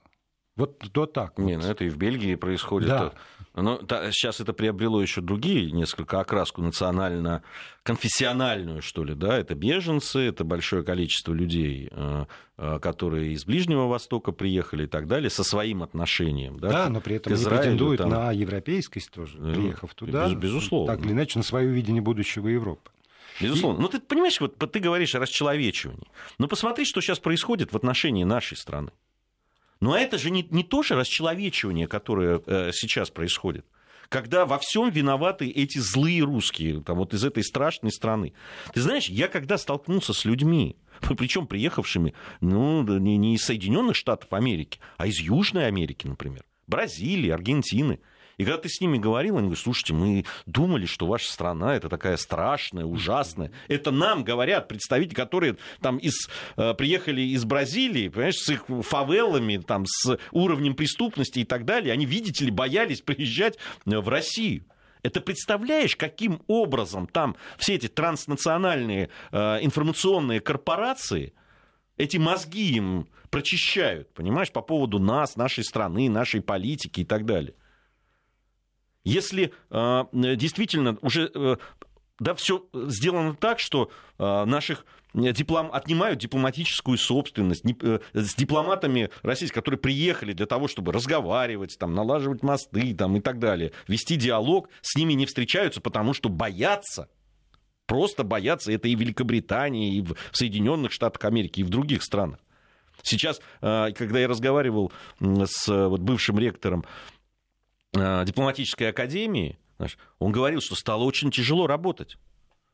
вот 0.59 0.79
то 0.91 1.05
так. 1.05 1.37
Не, 1.37 1.55
вот. 1.55 1.63
ну 1.63 1.69
это 1.69 1.85
и 1.85 1.89
в 1.89 1.97
Бельгии 1.97 2.35
происходит. 2.35 2.89
Да. 2.89 3.13
Но 3.55 3.79
да, 3.79 4.11
сейчас 4.11 4.39
это 4.39 4.53
приобрело 4.53 5.01
еще 5.01 5.21
другие 5.21 5.71
несколько 5.71 6.19
окраску 6.19 6.61
национально-конфессиональную, 6.61 8.81
что 8.81 9.03
ли, 9.03 9.15
да, 9.15 9.37
это 9.37 9.55
беженцы, 9.55 10.19
это 10.19 10.43
большое 10.43 10.83
количество 10.83 11.33
людей, 11.33 11.89
э, 11.91 12.25
э, 12.57 12.79
которые 12.79 13.33
из 13.33 13.45
Ближнего 13.45 13.87
Востока 13.87 14.31
приехали 14.31 14.83
и 14.83 14.87
так 14.87 15.07
далее, 15.07 15.29
со 15.29 15.43
своим 15.43 15.81
отношением, 15.81 16.59
да, 16.59 16.69
да 16.69 16.89
но 16.89 17.01
при 17.01 17.15
этом 17.15 17.33
Израилю, 17.33 17.55
не 17.55 17.63
претендуют 17.63 18.01
там... 18.01 18.09
на 18.09 18.31
европейскость 18.31 19.11
тоже, 19.11 19.37
ну, 19.39 19.53
приехав 19.53 19.95
туда, 19.95 20.29
безусловно. 20.33 20.93
так 20.93 21.03
или 21.05 21.13
иначе, 21.13 21.39
на 21.39 21.43
свое 21.43 21.69
видение 21.69 22.01
будущего 22.01 22.47
Европы. 22.47 22.91
Безусловно. 23.41 23.79
И... 23.79 23.81
Ну, 23.81 23.87
ты 23.87 23.99
понимаешь, 23.99 24.39
вот 24.41 24.57
ты 24.57 24.79
говоришь 24.79 25.15
о 25.15 25.19
расчеловечивании. 25.19 26.07
Но 26.37 26.47
посмотри, 26.47 26.85
что 26.85 27.01
сейчас 27.01 27.19
происходит 27.19 27.71
в 27.71 27.75
отношении 27.75 28.25
нашей 28.25 28.57
страны. 28.57 28.91
Но 29.81 29.97
это 29.97 30.17
же 30.17 30.29
не, 30.29 30.45
не 30.49 30.63
то 30.63 30.83
же 30.83 30.95
расчеловечивание, 30.95 31.87
которое 31.87 32.41
э, 32.45 32.71
сейчас 32.73 33.09
происходит 33.09 33.65
когда 34.09 34.45
во 34.45 34.57
всем 34.57 34.89
виноваты 34.89 35.49
эти 35.49 35.77
злые 35.77 36.23
русские, 36.23 36.81
там, 36.81 36.97
вот 36.97 37.13
из 37.13 37.23
этой 37.23 37.43
страшной 37.43 37.91
страны. 37.91 38.33
Ты 38.73 38.81
знаешь, 38.81 39.07
я 39.07 39.27
когда 39.27 39.57
столкнулся 39.57 40.13
с 40.13 40.25
людьми, 40.25 40.75
причем 41.17 41.47
приехавшими 41.47 42.13
ну, 42.41 42.81
не, 42.97 43.35
из 43.35 43.43
Соединенных 43.43 43.95
Штатов 43.95 44.33
Америки, 44.33 44.79
а 44.97 45.07
из 45.07 45.19
Южной 45.19 45.67
Америки, 45.67 46.07
например, 46.07 46.43
Бразилии, 46.67 47.29
Аргентины, 47.29 47.99
и 48.39 48.45
когда 48.45 48.57
ты 48.57 48.69
с 48.69 48.79
ними 48.79 48.97
говорил, 48.97 49.35
они 49.35 49.47
говорят, 49.47 49.61
слушайте, 49.61 49.93
мы 49.93 50.23
думали, 50.45 50.85
что 50.85 51.05
ваша 51.05 51.29
страна 51.29 51.75
это 51.75 51.89
такая 51.89 52.15
страшная, 52.15 52.85
ужасная. 52.85 53.51
Это 53.67 53.91
нам 53.91 54.23
говорят 54.23 54.69
представители, 54.69 55.13
которые 55.13 55.57
там 55.81 55.97
из, 55.97 56.29
э, 56.55 56.73
приехали 56.73 57.19
из 57.21 57.43
Бразилии, 57.43 58.07
понимаешь, 58.07 58.37
с 58.37 58.49
их 58.49 58.63
фавелами, 58.83 59.57
там, 59.57 59.85
с 59.85 60.17
уровнем 60.31 60.73
преступности 60.73 61.39
и 61.39 61.43
так 61.43 61.65
далее. 61.65 61.91
Они, 61.91 62.05
видите 62.05 62.45
ли, 62.45 62.51
боялись 62.51 63.01
приезжать 63.01 63.57
э, 63.85 63.97
в 63.99 64.07
Россию. 64.07 64.63
Это 65.03 65.19
представляешь, 65.19 65.97
каким 65.97 66.41
образом 66.47 67.07
там 67.07 67.35
все 67.57 67.75
эти 67.75 67.89
транснациональные 67.89 69.09
э, 69.33 69.57
информационные 69.61 70.39
корпорации 70.39 71.33
эти 71.97 72.15
мозги 72.15 72.71
им 72.71 73.09
прочищают, 73.31 74.13
понимаешь, 74.13 74.53
по 74.53 74.61
поводу 74.61 74.97
нас, 74.97 75.35
нашей 75.35 75.65
страны, 75.65 76.09
нашей 76.09 76.39
политики 76.41 77.01
и 77.01 77.05
так 77.05 77.25
далее. 77.25 77.53
Если 79.03 79.53
э, 79.69 80.03
действительно 80.11 80.97
уже 81.01 81.31
э, 81.33 81.55
да, 82.19 82.35
все 82.35 82.65
сделано 82.73 83.33
так, 83.33 83.59
что 83.59 83.89
э, 84.17 84.45
наших 84.45 84.85
диплом, 85.13 85.71
отнимают 85.71 86.19
дипломатическую 86.19 86.97
собственность 86.97 87.63
э, 87.81 87.99
с 88.13 88.35
дипломатами 88.35 89.09
российскими, 89.23 89.55
которые 89.55 89.79
приехали 89.79 90.33
для 90.33 90.45
того, 90.45 90.67
чтобы 90.67 90.91
разговаривать, 90.91 91.77
там, 91.79 91.93
налаживать 91.93 92.43
мосты 92.43 92.93
там, 92.93 93.15
и 93.15 93.21
так 93.21 93.39
далее, 93.39 93.71
вести 93.87 94.17
диалог, 94.17 94.69
с 94.81 94.95
ними 94.95 95.13
не 95.13 95.25
встречаются, 95.25 95.81
потому 95.81 96.13
что 96.13 96.29
боятся, 96.29 97.09
просто 97.85 98.23
боятся, 98.23 98.71
это 98.71 98.87
и 98.87 98.95
в 98.95 98.99
Великобритании, 98.99 99.95
и 99.95 100.01
в 100.01 100.15
Соединенных 100.31 100.91
Штатах 100.91 101.23
Америки, 101.25 101.61
и 101.61 101.63
в 101.63 101.69
других 101.69 102.03
странах. 102.03 102.39
Сейчас, 103.01 103.39
э, 103.61 103.91
когда 103.95 104.19
я 104.19 104.27
разговаривал 104.27 104.91
с 105.19 105.89
бывшим 105.97 106.37
ректором 106.37 106.83
дипломатической 107.93 108.89
академии, 108.89 109.57
он 110.19 110.31
говорил, 110.31 110.61
что 110.61 110.75
стало 110.75 111.03
очень 111.03 111.31
тяжело 111.31 111.67
работать 111.67 112.17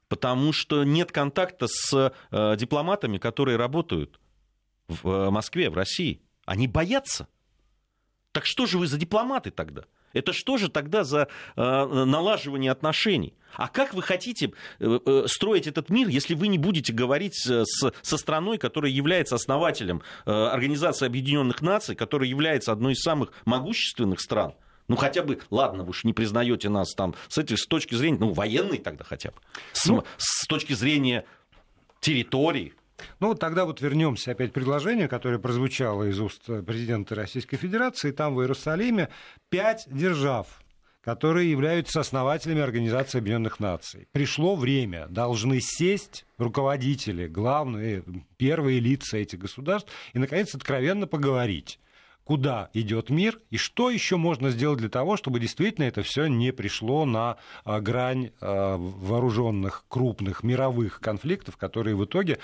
потому 0.08 0.54
что 0.54 0.84
нет 0.84 1.12
контакта 1.12 1.68
с 1.68 2.14
э, 2.32 2.56
дипломатами, 2.58 3.18
которые 3.18 3.58
работают 3.58 4.20
в 4.88 5.08
э, 5.08 5.30
Москве, 5.30 5.70
в 5.70 5.76
России. 5.76 6.22
Они 6.46 6.68
боятся. 6.68 7.28
Так 8.32 8.46
что 8.46 8.66
же 8.66 8.78
вы 8.78 8.88
за 8.88 8.98
дипломаты 8.98 9.52
тогда? 9.52 9.84
Это 10.14 10.32
что 10.32 10.58
же 10.58 10.70
тогда 10.70 11.04
за 11.04 11.28
э, 11.56 11.62
налаживание 11.62 12.72
отношений? 12.72 13.34
А 13.54 13.68
как 13.68 13.94
вы 13.94 14.02
хотите 14.02 14.54
э, 14.80 15.00
э, 15.06 15.26
строить 15.28 15.68
этот 15.68 15.90
мир, 15.90 16.08
если 16.08 16.36
вы 16.36 16.48
не 16.48 16.58
будете 16.58 16.94
говорить 16.94 17.36
с, 17.36 17.66
со 18.02 18.18
страной, 18.18 18.58
которая 18.58 18.92
является 18.92 19.36
основателем 19.36 20.02
э, 20.26 20.32
Организации 20.32 21.06
Объединенных 21.06 21.62
Наций, 21.62 21.96
которая 21.96 22.30
является 22.30 22.72
одной 22.72 22.94
из 22.94 23.02
самых 23.02 23.32
могущественных 23.46 24.22
стран? 24.22 24.54
Ну, 24.88 24.96
хотя 24.96 25.24
бы, 25.24 25.40
ладно, 25.50 25.84
вы 25.84 25.90
уж 25.90 26.04
не 26.04 26.14
признаете 26.14 26.70
нас 26.70 26.94
там 26.94 27.16
с 27.28 27.38
этой 27.38 27.58
с 27.58 27.66
точки 27.66 27.96
зрения, 27.96 28.18
ну, 28.20 28.34
военной 28.34 28.78
тогда 28.78 29.04
хотя 29.04 29.32
бы, 29.32 29.38
с, 29.74 29.86
ну, 29.88 30.04
с 30.18 30.46
точки 30.48 30.74
зрения 30.74 31.26
территории. 32.00 32.74
Ну, 33.20 33.34
тогда 33.36 33.66
вот 33.66 33.82
вернемся 33.82 34.32
опять 34.32 34.52
к 34.52 34.54
предложению, 34.54 35.10
которое 35.10 35.40
прозвучало 35.40 36.04
из 36.04 36.20
уст 36.20 36.46
президента 36.66 37.16
Российской 37.16 37.58
Федерации. 37.58 38.12
Там 38.12 38.36
в 38.36 38.42
Иерусалиме 38.42 39.10
пять 39.50 39.86
держав, 39.88 40.62
которые 41.02 41.52
являются 41.52 42.00
основателями 42.00 42.62
Организации 42.62 43.18
Объединенных 43.18 43.60
Наций. 43.60 44.08
Пришло 44.12 44.56
время, 44.56 45.08
должны 45.08 45.60
сесть 45.62 46.26
руководители, 46.38 47.28
главные, 47.28 48.04
первые 48.38 48.80
лица 48.80 49.18
этих 49.18 49.40
государств, 49.40 49.92
и, 50.14 50.20
наконец, 50.20 50.56
откровенно 50.56 51.06
поговорить 51.06 51.80
куда 52.26 52.70
идет 52.74 53.10
мир 53.10 53.40
и 53.52 53.58
что 53.58 53.90
еще 53.90 54.18
можно 54.18 54.50
сделать 54.50 54.80
для 54.80 54.90
того, 54.90 55.16
чтобы 55.16 55.40
действительно 55.40 55.86
это 55.86 56.02
все 56.02 56.26
не 56.26 56.52
пришло 56.52 57.06
на 57.06 57.38
а, 57.64 57.80
грань 57.80 58.32
а, 58.42 58.78
вооруженных 58.78 59.86
крупных 59.88 60.44
мировых 60.44 61.00
конфликтов, 61.00 61.56
которые 61.56 61.96
в 61.96 62.04
итоге 62.04 62.40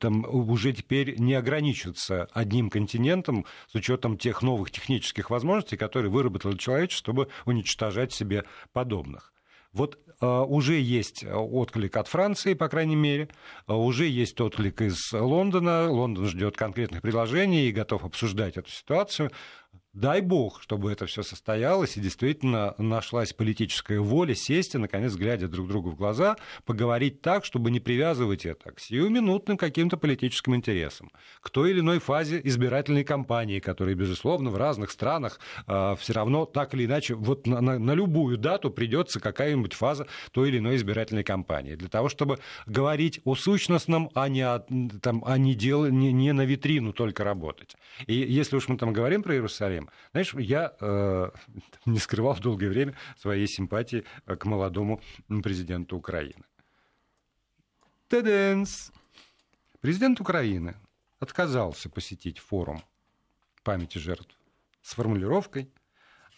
там, 0.00 0.24
уже 0.24 0.72
теперь 0.72 1.20
не 1.20 1.34
ограничатся 1.34 2.28
одним 2.32 2.70
континентом 2.70 3.44
с 3.70 3.74
учетом 3.74 4.16
тех 4.16 4.42
новых 4.42 4.70
технических 4.70 5.30
возможностей, 5.30 5.76
которые 5.76 6.10
выработало 6.10 6.56
человечество, 6.56 7.12
чтобы 7.12 7.28
уничтожать 7.44 8.12
себе 8.12 8.44
подобных. 8.72 9.32
Вот 9.72 9.98
уже 10.26 10.78
есть 10.78 11.24
отклик 11.24 11.96
от 11.96 12.08
Франции, 12.08 12.54
по 12.54 12.68
крайней 12.68 12.96
мере, 12.96 13.28
а, 13.66 13.76
уже 13.76 14.06
есть 14.06 14.40
отклик 14.40 14.80
из 14.82 15.12
Лондона. 15.12 15.90
Лондон 15.90 16.26
ждет 16.26 16.56
конкретных 16.56 17.02
предложений 17.02 17.68
и 17.68 17.72
готов 17.72 18.04
обсуждать 18.04 18.56
эту 18.56 18.70
ситуацию. 18.70 19.30
Дай 19.94 20.22
бог, 20.22 20.62
чтобы 20.62 20.90
это 20.90 21.04
все 21.04 21.22
состоялось, 21.22 21.98
и 21.98 22.00
действительно 22.00 22.74
нашлась 22.78 23.34
политическая 23.34 24.00
воля 24.00 24.34
сесть 24.34 24.74
и, 24.74 24.78
наконец, 24.78 25.14
глядя 25.16 25.48
друг 25.48 25.68
другу 25.68 25.90
в 25.90 25.96
глаза, 25.96 26.36
поговорить 26.64 27.20
так, 27.20 27.44
чтобы 27.44 27.70
не 27.70 27.78
привязывать 27.78 28.46
это 28.46 28.72
к 28.72 28.80
сиюминутным 28.80 29.58
каким-то 29.58 29.98
политическим 29.98 30.56
интересам, 30.56 31.10
к 31.42 31.50
той 31.50 31.72
или 31.72 31.80
иной 31.80 31.98
фазе 31.98 32.40
избирательной 32.42 33.04
кампании, 33.04 33.60
которая, 33.60 33.94
безусловно, 33.94 34.48
в 34.48 34.56
разных 34.56 34.90
странах 34.90 35.38
э, 35.58 35.62
а, 35.66 35.96
все 35.96 36.14
равно 36.14 36.46
так 36.46 36.72
или 36.72 36.86
иначе, 36.86 37.14
вот 37.14 37.46
на, 37.46 37.60
на, 37.60 37.78
на 37.78 37.92
любую 37.92 38.38
дату 38.38 38.70
придется 38.70 39.20
какая-нибудь 39.20 39.74
фаза 39.74 40.06
той 40.30 40.48
или 40.48 40.56
иной 40.56 40.76
избирательной 40.76 41.22
кампании. 41.22 41.74
Для 41.74 41.90
того, 41.90 42.08
чтобы 42.08 42.38
говорить 42.64 43.20
о 43.24 43.34
сущностном, 43.34 44.10
а 44.14 44.30
не, 44.30 44.40
о, 44.40 44.64
там, 45.02 45.22
а 45.26 45.36
не, 45.36 45.54
дел, 45.54 45.84
не, 45.84 46.12
не 46.12 46.32
на 46.32 46.46
витрину 46.46 46.94
только 46.94 47.24
работать. 47.24 47.76
И 48.06 48.14
если 48.14 48.56
уж 48.56 48.68
мы 48.68 48.78
там 48.78 48.94
говорим 48.94 49.22
про 49.22 49.34
Иерусалим, 49.34 49.81
проблема. 49.86 49.92
Знаешь, 50.12 50.34
я 50.34 50.74
э, 50.80 51.30
не 51.86 51.98
скрывал 51.98 52.36
долгое 52.36 52.68
время 52.68 52.94
своей 53.18 53.46
симпатии 53.46 54.04
э, 54.26 54.36
к 54.36 54.44
молодому 54.44 55.00
президенту 55.42 55.96
Украины. 55.96 56.44
Теденс! 58.08 58.92
Президент 59.80 60.20
Украины 60.20 60.76
отказался 61.18 61.88
посетить 61.88 62.38
форум 62.38 62.82
памяти 63.64 63.98
жертв 63.98 64.36
с 64.82 64.94
формулировкой 64.94 65.70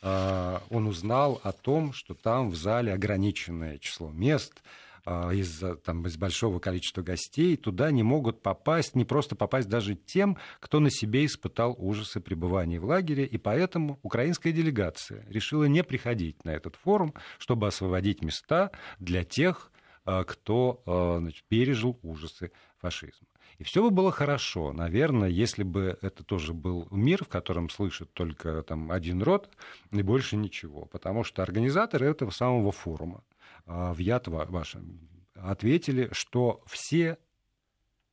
э, 0.03 0.61
он 0.71 0.87
узнал 0.87 1.41
о 1.43 1.53
том, 1.53 1.93
что 1.93 2.15
там 2.15 2.51
в 2.51 2.57
зале 2.57 2.93
ограниченное 2.93 3.79
число 3.79 4.11
мест, 4.11 4.63
а, 5.05 5.31
из-за 5.33 5.77
там, 5.77 6.07
из 6.07 6.17
большого 6.17 6.59
количества 6.61 7.03
гостей, 7.03 7.57
туда 7.57 7.91
не 7.91 8.03
могут 8.03 8.43
попасть, 8.43 8.95
не 8.95 9.05
просто 9.05 9.37
попасть 9.37 9.69
даже 9.69 9.95
тем, 9.95 10.39
кто 10.61 10.81
на 10.81 10.91
себе 10.91 11.27
испытал 11.27 11.75
ужасы 11.79 12.21
пребывания 12.21 12.81
в 12.81 12.87
лагере, 12.87 13.27
и 13.27 13.37
поэтому 13.37 13.99
украинская 14.03 14.53
делегация 14.53 15.27
решила 15.29 15.65
не 15.65 15.85
приходить 15.85 16.45
на 16.45 16.51
этот 16.51 16.77
форум, 16.77 17.15
чтобы 17.39 17.67
освободить 17.67 18.23
места 18.23 18.71
для 18.99 19.25
тех, 19.25 19.71
а, 20.07 20.25
кто 20.25 20.83
а, 20.87 21.19
значит, 21.19 21.45
пережил 21.49 21.99
ужасы 22.03 22.51
фашизма. 22.79 23.27
И 23.59 23.65
все 23.65 23.83
бы 23.83 23.91
было 23.91 24.11
хорошо, 24.11 24.73
наверное, 24.73 25.29
если 25.29 25.63
бы 25.63 25.97
это 26.03 26.25
тоже 26.25 26.53
был 26.53 26.89
мир, 26.91 27.25
в 27.25 27.29
котором 27.29 27.71
слышит 27.71 28.13
только 28.13 28.63
там, 28.63 28.91
один 28.91 29.23
род 29.23 29.49
и 29.93 30.03
больше 30.03 30.37
ничего. 30.37 30.87
Потому 30.87 31.25
что 31.25 31.43
организаторы 31.43 32.07
этого 32.07 32.31
самого 32.31 32.73
форума, 32.73 33.23
а, 33.23 33.34
в 33.67 33.99
яд 33.99 34.29
вашем 34.29 35.09
ответили, 35.35 36.09
что 36.13 36.63
все, 36.67 37.19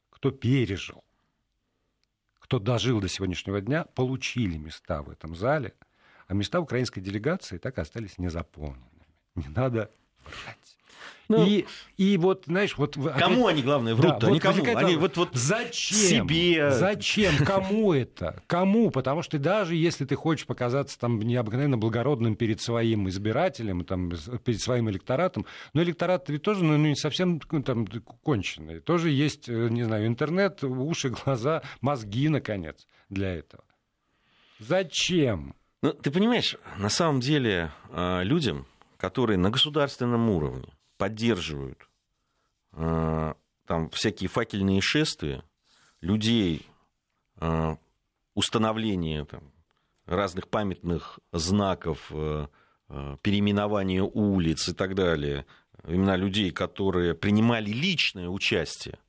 кто 0.09 0.31
пережил, 0.31 1.03
кто 2.39 2.59
дожил 2.59 2.99
до 2.99 3.07
сегодняшнего 3.07 3.61
дня, 3.61 3.85
получили 3.85 4.57
места 4.57 5.01
в 5.01 5.09
этом 5.09 5.35
зале, 5.35 5.73
а 6.27 6.33
места 6.33 6.59
украинской 6.59 7.01
делегации 7.01 7.57
так 7.57 7.77
и 7.77 7.81
остались 7.81 8.17
незаполненными. 8.17 9.07
Не 9.35 9.47
надо 9.47 9.91
врать. 10.25 10.57
Ну, 11.32 11.46
и, 11.46 11.65
и 11.98 12.17
вот, 12.17 12.44
знаешь, 12.46 12.78
вот... 12.78 12.96
Кому 12.96 13.46
опять, 13.46 13.54
они, 13.54 13.62
главное, 13.62 13.96
врут 13.96 14.20
да, 14.20 14.28
они 14.28 14.39
вот 14.39 14.41
кому? 14.41 14.78
Они 14.78 14.96
вот, 14.96 15.17
вот 15.17 15.30
зачем? 15.34 16.28
Себе. 16.28 16.72
Зачем? 16.72 17.38
Кому 17.46 17.94
это? 17.94 18.44
Кому? 18.48 18.91
Потому 18.91 19.22
что 19.22 19.39
даже 19.39 19.76
если 19.76 20.06
ты 20.06 20.15
хочешь 20.15 20.46
показаться 20.46 21.00
там 21.00 21.20
необыкновенно 21.20 21.78
благородным 21.78 22.36
перед 22.36 22.62
своим 22.62 23.08
избирателем, 23.10 23.86
там, 23.86 24.12
перед 24.44 24.62
своим 24.62 24.89
электоратом, 24.89 25.46
но 25.74 25.82
электорат 25.84 26.30
ведь 26.30 26.44
тоже 26.44 26.63
ну, 26.63 26.78
не 26.78 26.96
совсем 26.96 27.41
ну, 27.52 27.63
там, 27.63 27.88
конченый. 28.24 28.80
Тоже 28.80 29.10
есть, 29.10 29.48
э, 29.48 29.70
не 29.70 29.84
знаю, 29.84 30.08
интернет, 30.08 30.63
уши, 30.63 31.10
глаза, 31.10 31.62
мозги, 31.82 32.30
наконец, 32.30 32.88
для 33.10 33.36
этого. 33.36 33.63
Зачем? 34.60 35.56
Ну, 35.82 35.94
ты 35.94 36.12
понимаешь, 36.12 36.56
на 36.78 36.89
самом 36.89 37.22
деле 37.22 37.72
э, 37.89 38.24
людям, 38.24 38.67
которые 38.98 39.38
на 39.38 39.50
государственном 39.50 40.30
уровне 40.30 40.72
поддерживают 41.01 41.79
э, 42.73 43.33
там 43.65 43.89
всякие 43.89 44.29
факельные 44.29 44.81
шествия, 44.81 45.43
людей, 45.99 46.67
э, 47.37 47.75
установление 48.35 49.25
там, 49.25 49.51
разных 50.05 50.47
памятных 50.47 51.17
знаков, 51.31 52.11
э, 52.11 52.45
переименование 53.23 54.03
улиц 54.03 54.69
и 54.69 54.73
так 54.75 54.93
далее, 54.93 55.47
имена 55.87 56.17
людей, 56.17 56.51
которые 56.51 57.15
принимали 57.15 57.71
личное 57.71 58.29
участие 58.29 58.99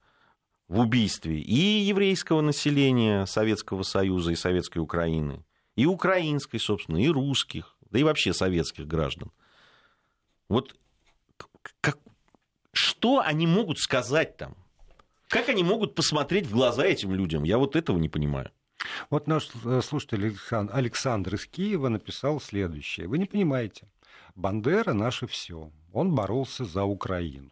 в 0.68 0.78
убийстве 0.80 1.40
и 1.40 1.82
еврейского 1.82 2.40
населения 2.40 3.26
Советского 3.26 3.82
Союза 3.82 4.32
и 4.32 4.36
Советской 4.36 4.78
Украины, 4.78 5.44
и 5.76 5.84
украинской, 5.84 6.56
собственно, 6.56 6.96
и 6.96 7.08
русских, 7.08 7.76
да 7.90 7.98
и 7.98 8.02
вообще 8.02 8.32
советских 8.32 8.86
граждан. 8.86 9.30
Вот 10.48 10.74
как, 11.80 11.98
что 12.72 13.20
они 13.20 13.46
могут 13.46 13.78
сказать 13.78 14.36
там? 14.36 14.56
Как 15.28 15.48
они 15.48 15.64
могут 15.64 15.94
посмотреть 15.94 16.46
в 16.46 16.52
глаза 16.52 16.84
этим 16.84 17.14
людям? 17.14 17.44
Я 17.44 17.58
вот 17.58 17.76
этого 17.76 17.98
не 17.98 18.08
понимаю. 18.08 18.50
Вот 19.10 19.26
наш 19.26 19.48
э, 19.64 19.80
слушатель 19.82 20.36
Александр 20.50 21.34
из 21.36 21.46
Киева 21.46 21.88
написал 21.88 22.40
следующее. 22.40 23.08
Вы 23.08 23.18
не 23.18 23.26
понимаете, 23.26 23.88
Бандера 24.34 24.92
наше 24.92 25.26
все. 25.26 25.70
Он 25.92 26.14
боролся 26.14 26.64
за 26.64 26.84
Украину. 26.84 27.50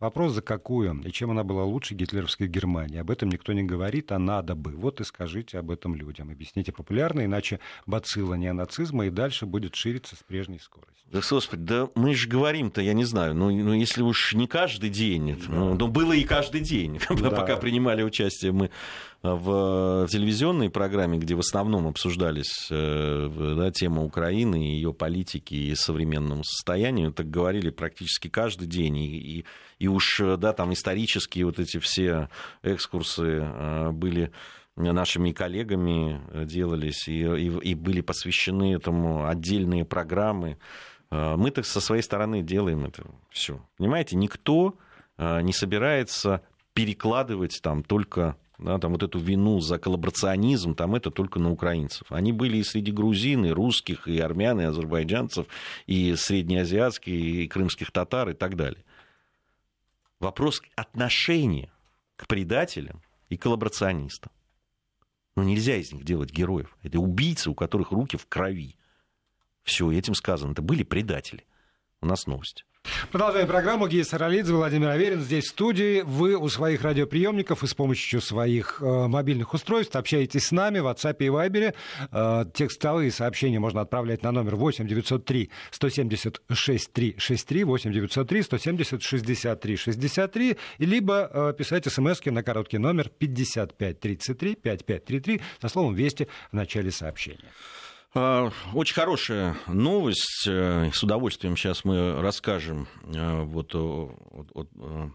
Вопрос, 0.00 0.32
за 0.32 0.42
какую 0.42 1.02
и 1.04 1.12
чем 1.12 1.30
она 1.30 1.44
была 1.44 1.64
лучше 1.64 1.94
гитлеровской 1.94 2.46
Германии. 2.46 2.98
Об 2.98 3.10
этом 3.10 3.28
никто 3.28 3.52
не 3.52 3.62
говорит, 3.62 4.12
а 4.12 4.18
надо 4.18 4.54
бы. 4.54 4.72
Вот 4.72 5.00
и 5.00 5.04
скажите 5.04 5.58
об 5.58 5.70
этом 5.70 5.94
людям. 5.94 6.30
Объясните 6.30 6.72
популярно, 6.72 7.24
иначе 7.24 7.60
бацилла 7.86 8.34
неонацизма 8.34 9.06
и 9.06 9.10
дальше 9.10 9.46
будет 9.46 9.74
шириться 9.74 10.16
с 10.16 10.22
прежней 10.22 10.58
скоростью. 10.58 10.94
Да, 11.10 11.20
господи, 11.28 11.62
да 11.62 11.88
мы 11.94 12.14
же 12.14 12.28
говорим-то, 12.28 12.80
я 12.80 12.92
не 12.92 13.04
знаю, 13.04 13.34
ну, 13.34 13.50
ну 13.50 13.72
если 13.72 14.02
уж 14.02 14.34
не 14.34 14.46
каждый 14.46 14.90
день, 14.90 15.36
да. 15.36 15.52
ну, 15.52 15.74
ну 15.74 15.86
было 15.86 16.12
и 16.12 16.24
каждый 16.24 16.60
день, 16.60 16.98
да. 17.10 17.30
пока 17.30 17.56
принимали 17.56 18.02
участие 18.02 18.52
мы 18.52 18.70
в 19.24 20.06
телевизионной 20.10 20.68
программе, 20.68 21.18
где 21.18 21.34
в 21.34 21.38
основном 21.38 21.86
обсуждались 21.86 22.68
э, 22.70 23.54
да, 23.56 23.70
тема 23.70 24.04
Украины, 24.04 24.56
ее 24.56 24.92
политики 24.92 25.54
и 25.54 25.74
современному 25.74 26.44
состоянию, 26.44 27.10
так 27.10 27.30
говорили 27.30 27.70
практически 27.70 28.28
каждый 28.28 28.68
день. 28.68 28.98
И, 28.98 29.38
и, 29.38 29.44
и 29.78 29.88
уж 29.88 30.20
да, 30.36 30.52
там 30.52 30.74
исторические 30.74 31.46
вот 31.46 31.58
эти 31.58 31.78
все 31.78 32.28
экскурсы 32.62 33.40
э, 33.42 33.90
были 33.92 34.30
нашими 34.76 35.32
коллегами 35.32 36.20
делались 36.44 37.08
и, 37.08 37.22
и, 37.22 37.46
и 37.46 37.74
были 37.74 38.02
посвящены 38.02 38.74
этому 38.74 39.26
отдельные 39.26 39.86
программы. 39.86 40.58
Э, 41.10 41.36
мы 41.36 41.50
так 41.50 41.64
со 41.64 41.80
своей 41.80 42.02
стороны 42.02 42.42
делаем 42.42 42.84
это 42.84 43.06
все. 43.30 43.58
Понимаете, 43.78 44.16
никто 44.16 44.76
не 45.16 45.52
собирается 45.52 46.42
перекладывать 46.74 47.60
там 47.62 47.84
только 47.84 48.36
да, 48.58 48.78
там 48.78 48.92
вот 48.92 49.02
эту 49.02 49.18
вину 49.18 49.60
за 49.60 49.78
коллаборационизм, 49.78 50.74
там 50.74 50.94
это 50.94 51.10
только 51.10 51.40
на 51.40 51.50
украинцев. 51.50 52.10
Они 52.10 52.32
были 52.32 52.58
и 52.58 52.64
среди 52.64 52.92
грузин, 52.92 53.44
и 53.44 53.50
русских, 53.50 54.06
и 54.06 54.18
армян, 54.18 54.60
и 54.60 54.64
азербайджанцев, 54.64 55.46
и 55.86 56.14
среднеазиатских, 56.14 57.12
и 57.12 57.48
крымских 57.48 57.90
татар, 57.90 58.30
и 58.30 58.34
так 58.34 58.56
далее. 58.56 58.84
Вопрос 60.20 60.62
отношения 60.76 61.70
к 62.16 62.28
предателям 62.28 63.02
и 63.28 63.36
коллаборационистам. 63.36 64.30
Но 65.36 65.42
нельзя 65.42 65.76
из 65.76 65.92
них 65.92 66.04
делать 66.04 66.30
героев. 66.30 66.76
Это 66.82 67.00
убийцы, 67.00 67.50
у 67.50 67.54
которых 67.54 67.90
руки 67.90 68.16
в 68.16 68.26
крови. 68.26 68.76
Все, 69.64 69.90
этим 69.90 70.14
сказано. 70.14 70.52
Это 70.52 70.62
были 70.62 70.84
предатели. 70.84 71.44
У 72.00 72.06
нас 72.06 72.26
новости. 72.26 72.64
Продолжаем 73.14 73.46
программу. 73.46 73.86
Гия 73.86 74.02
Саралидзе, 74.02 74.52
Владимир 74.52 74.88
Аверин 74.88 75.20
здесь 75.20 75.44
в 75.44 75.48
студии. 75.50 76.02
Вы 76.02 76.36
у 76.36 76.48
своих 76.48 76.82
радиоприемников 76.82 77.62
и 77.62 77.66
с 77.68 77.72
помощью 77.72 78.20
своих 78.20 78.82
э, 78.82 78.84
мобильных 79.06 79.54
устройств 79.54 79.94
общаетесь 79.94 80.46
с 80.46 80.50
нами 80.50 80.80
в 80.80 80.86
WhatsApp 80.86 81.16
и 81.20 81.26
Viber. 81.26 81.74
Э, 82.10 82.44
текстовые 82.52 83.12
сообщения 83.12 83.60
можно 83.60 83.82
отправлять 83.82 84.24
на 84.24 84.32
номер 84.32 84.56
8 84.56 84.88
903 84.88 85.48
170 85.70 86.42
6363 86.52 87.64
8 87.64 87.92
903 87.92 88.42
170 88.42 89.02
63 89.02 89.76
63 89.76 90.56
либо 90.78 91.30
э, 91.32 91.54
писать 91.56 91.86
смс 91.86 92.20
на 92.24 92.42
короткий 92.42 92.78
номер 92.78 93.10
5533 93.10 94.56
5533 94.56 95.40
со 95.60 95.68
словом 95.68 95.94
«Вести» 95.94 96.26
в 96.50 96.56
начале 96.56 96.90
сообщения. 96.90 97.52
А, 98.16 98.52
очень 98.72 98.94
хорошая 98.94 99.56
новость. 99.66 100.46
Э, 100.46 100.88
с 100.92 101.02
удовольствием 101.02 101.56
сейчас 101.56 101.84
мы 101.84 102.22
расскажем 102.22 102.86
э, 103.12 103.42
вот 103.42 103.74
о, 103.74 104.14
о, 104.30 104.60
о 104.60 105.10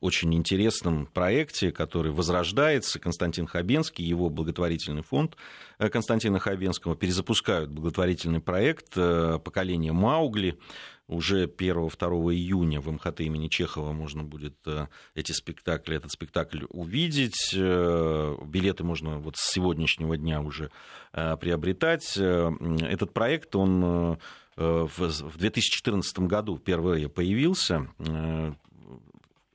очень 0.00 0.34
интересном 0.34 1.06
проекте, 1.06 1.70
который 1.70 2.10
возрождается. 2.10 2.98
Константин 2.98 3.46
Хабенский, 3.46 4.04
его 4.04 4.28
благотворительный 4.28 5.02
фонд 5.02 5.36
э, 5.78 5.88
Константина 5.88 6.40
Хабенского 6.40 6.96
перезапускают 6.96 7.70
благотворительный 7.70 8.40
проект 8.40 8.94
«Поколение 8.94 9.92
Маугли» 9.92 10.58
уже 11.06 11.46
1-2 11.46 12.34
июня 12.34 12.80
в 12.80 12.90
МХТ 12.90 13.20
имени 13.20 13.48
Чехова 13.48 13.92
можно 13.92 14.24
будет 14.24 14.54
э, 14.66 14.86
эти 15.14 15.32
спектакли, 15.32 15.96
этот 15.96 16.10
спектакль 16.10 16.64
увидеть. 16.70 17.54
Э, 17.54 18.36
билеты 18.44 18.84
можно 18.84 19.18
вот 19.18 19.36
с 19.36 19.52
сегодняшнего 19.52 20.16
дня 20.16 20.40
уже 20.40 20.70
э, 21.12 21.36
приобретать. 21.36 22.16
Этот 22.16 23.12
проект, 23.12 23.54
он 23.56 24.18
в 24.56 25.36
2014 25.36 26.18
году 26.20 26.56
впервые 26.56 27.08
появился. 27.08 27.88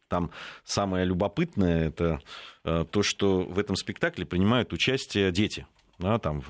Там 0.10 0.32
самое 0.66 1.06
любопытное 1.06 1.88
это 1.88 2.20
то, 2.64 3.02
что 3.02 3.44
в 3.44 3.60
этом 3.60 3.78
спектакле 3.78 4.26
принимают 4.26 4.74
участие 4.74 5.32
дети. 5.32 5.66
Да, 6.00 6.18
там 6.20 6.44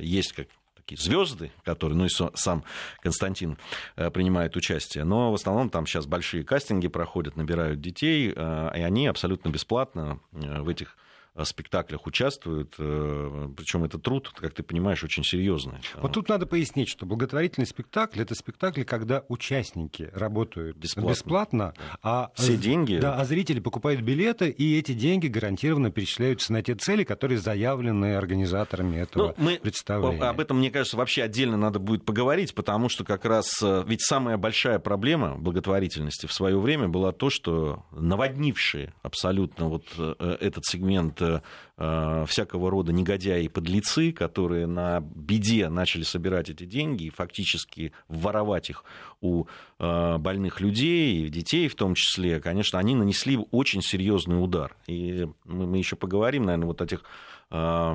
есть 0.00 0.32
как 0.32 0.48
такие 0.82 1.00
звезды, 1.00 1.52
которые, 1.64 1.96
ну 1.96 2.06
и 2.06 2.08
сам 2.34 2.64
Константин 3.00 3.58
э, 3.96 4.10
принимает 4.10 4.56
участие, 4.56 5.04
но 5.04 5.30
в 5.30 5.34
основном 5.34 5.70
там 5.70 5.86
сейчас 5.86 6.06
большие 6.06 6.44
кастинги 6.44 6.88
проходят, 6.88 7.36
набирают 7.36 7.80
детей, 7.80 8.32
э, 8.34 8.70
и 8.76 8.80
они 8.80 9.06
абсолютно 9.06 9.48
бесплатно 9.48 10.20
э, 10.32 10.60
в 10.60 10.68
этих 10.68 10.96
спектаклях 11.44 12.06
участвуют. 12.06 12.74
Э, 12.78 13.48
Причем 13.56 13.84
это 13.84 13.98
труд, 13.98 14.30
как 14.34 14.52
ты 14.52 14.62
понимаешь, 14.62 15.02
очень 15.02 15.24
серьезный. 15.24 15.78
Вот 15.96 16.12
тут 16.12 16.28
надо 16.28 16.46
пояснить, 16.46 16.88
что 16.88 17.06
благотворительный 17.06 17.66
спектакль 17.66 18.20
это 18.20 18.34
спектакль, 18.34 18.82
когда 18.84 19.24
участники 19.28 20.10
работают 20.12 20.76
бесплатно, 20.76 21.10
бесплатно 21.10 21.74
а 22.02 22.30
все 22.34 22.56
деньги. 22.56 22.98
Да, 22.98 23.16
а 23.16 23.24
зрители 23.24 23.60
покупают 23.60 24.02
билеты, 24.02 24.50
и 24.50 24.78
эти 24.78 24.92
деньги 24.92 25.28
гарантированно 25.28 25.90
перечисляются 25.90 26.52
на 26.52 26.62
те 26.62 26.74
цели, 26.74 27.04
которые 27.04 27.38
заявлены 27.38 28.14
организаторами 28.14 28.98
этого 28.98 29.28
ну, 29.28 29.44
мы 29.44 29.58
представления. 29.62 30.22
Об 30.22 30.40
этом, 30.40 30.58
мне 30.58 30.70
кажется, 30.70 30.96
вообще 30.96 31.22
отдельно 31.22 31.56
надо 31.56 31.78
будет 31.78 32.04
поговорить, 32.04 32.54
потому 32.54 32.90
что 32.90 33.04
как 33.04 33.24
раз 33.24 33.62
э, 33.62 33.84
ведь 33.86 34.02
самая 34.02 34.36
большая 34.36 34.78
проблема 34.78 35.36
благотворительности 35.36 36.26
в 36.26 36.32
свое 36.32 36.58
время 36.58 36.88
была 36.88 37.12
то, 37.12 37.30
что 37.30 37.84
наводнившие 37.92 38.92
абсолютно 39.02 39.68
вот 39.68 39.86
этот 39.98 40.64
сегмент 40.66 41.21
э, 41.22 42.24
всякого 42.26 42.70
рода 42.70 42.92
негодяи 42.92 43.44
и 43.44 43.48
подлецы, 43.48 44.12
которые 44.12 44.66
на 44.66 45.00
беде 45.00 45.68
начали 45.68 46.02
собирать 46.02 46.50
эти 46.50 46.64
деньги 46.64 47.04
и 47.04 47.10
фактически 47.10 47.92
воровать 48.08 48.70
их 48.70 48.84
у 49.20 49.44
э, 49.78 50.18
больных 50.18 50.60
людей, 50.60 51.26
и 51.26 51.28
детей 51.28 51.68
в 51.68 51.74
том 51.74 51.94
числе, 51.94 52.40
конечно, 52.40 52.78
они 52.78 52.94
нанесли 52.94 53.38
очень 53.50 53.82
серьезный 53.82 54.42
удар. 54.42 54.76
И 54.86 55.28
мы, 55.44 55.78
еще 55.78 55.96
поговорим, 55.96 56.44
наверное, 56.44 56.66
вот 56.66 56.82
о 56.82 56.86
тех 56.86 57.02
э, 57.50 57.94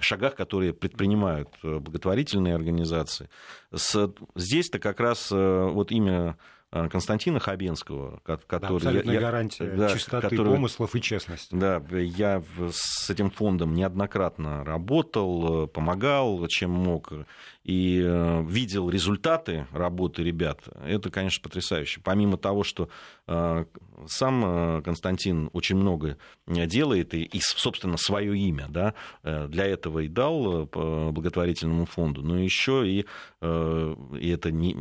шагах, 0.00 0.34
которые 0.34 0.72
предпринимают 0.72 1.48
благотворительные 1.62 2.54
организации. 2.54 3.28
Здесь-то 3.72 4.78
как 4.78 5.00
раз 5.00 5.30
вот 5.30 5.92
имя 5.92 6.36
Константина 6.70 7.38
Хабенского, 7.38 8.20
который... 8.24 8.60
Да, 8.60 8.76
абсолютная 8.76 9.14
я, 9.14 9.20
гарантия 9.20 9.66
да, 9.66 9.88
чистоты 9.88 10.28
который, 10.28 10.54
помыслов 10.54 10.94
и 10.96 11.00
честности. 11.00 11.54
Да, 11.54 11.82
я 11.92 12.42
с 12.70 13.08
этим 13.08 13.30
фондом 13.30 13.72
неоднократно 13.72 14.64
работал, 14.64 15.64
э, 15.64 15.66
помогал, 15.68 16.46
чем 16.48 16.72
мог, 16.72 17.12
и 17.62 18.02
э, 18.04 18.44
видел 18.48 18.90
результаты 18.90 19.66
работы 19.70 20.24
ребят. 20.24 20.62
Это, 20.84 21.10
конечно, 21.10 21.42
потрясающе. 21.42 22.00
Помимо 22.02 22.36
того, 22.36 22.64
что 22.64 22.88
сам 24.06 24.82
Константин 24.84 25.50
очень 25.52 25.76
много 25.76 26.16
делает, 26.46 27.12
и, 27.14 27.22
и 27.22 27.40
собственно, 27.40 27.96
свое 27.96 28.38
имя 28.38 28.66
да, 28.68 28.94
для 29.22 29.66
этого 29.66 30.00
и 30.00 30.08
дал 30.08 30.66
благотворительному 30.66 31.86
фонду, 31.86 32.22
но 32.22 32.38
еще 32.38 32.88
и, 32.88 33.06
и 33.42 34.28
это 34.30 34.52
не 34.52 34.76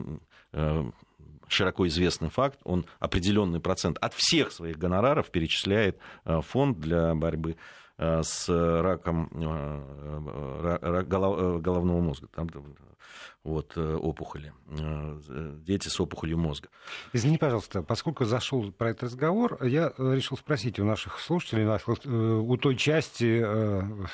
широко 1.48 1.88
известный 1.88 2.30
факт, 2.30 2.60
он 2.64 2.86
определенный 3.00 3.60
процент 3.60 3.98
от 4.00 4.14
всех 4.14 4.52
своих 4.52 4.78
гонораров 4.78 5.32
перечисляет 5.32 5.98
э, 6.26 6.42
фонд 6.42 6.80
для 6.80 7.16
борьбы 7.16 7.58
э, 7.98 8.22
с 8.24 8.50
раком 8.50 9.30
э, 9.34 11.04
головного 11.04 12.02
мозга. 12.02 12.28
Вот, 12.36 12.52
э, 13.76 13.96
опухоли, 13.96 14.52
э, 14.70 15.56
дети 15.64 15.88
с 15.88 16.00
опухолью 16.00 16.38
мозга. 16.38 16.68
Извини, 17.14 17.38
пожалуйста, 17.38 17.84
поскольку 17.84 18.26
зашел 18.26 18.72
про 18.72 18.90
этот 18.90 19.04
разговор, 19.04 19.64
я 19.64 19.94
э, 19.96 20.16
решил 20.16 20.36
спросить 20.36 20.80
у 20.80 20.84
наших 20.84 21.20
слушателей, 21.20 21.66
у 21.66 22.58
той 22.58 22.76
части, 22.76 23.46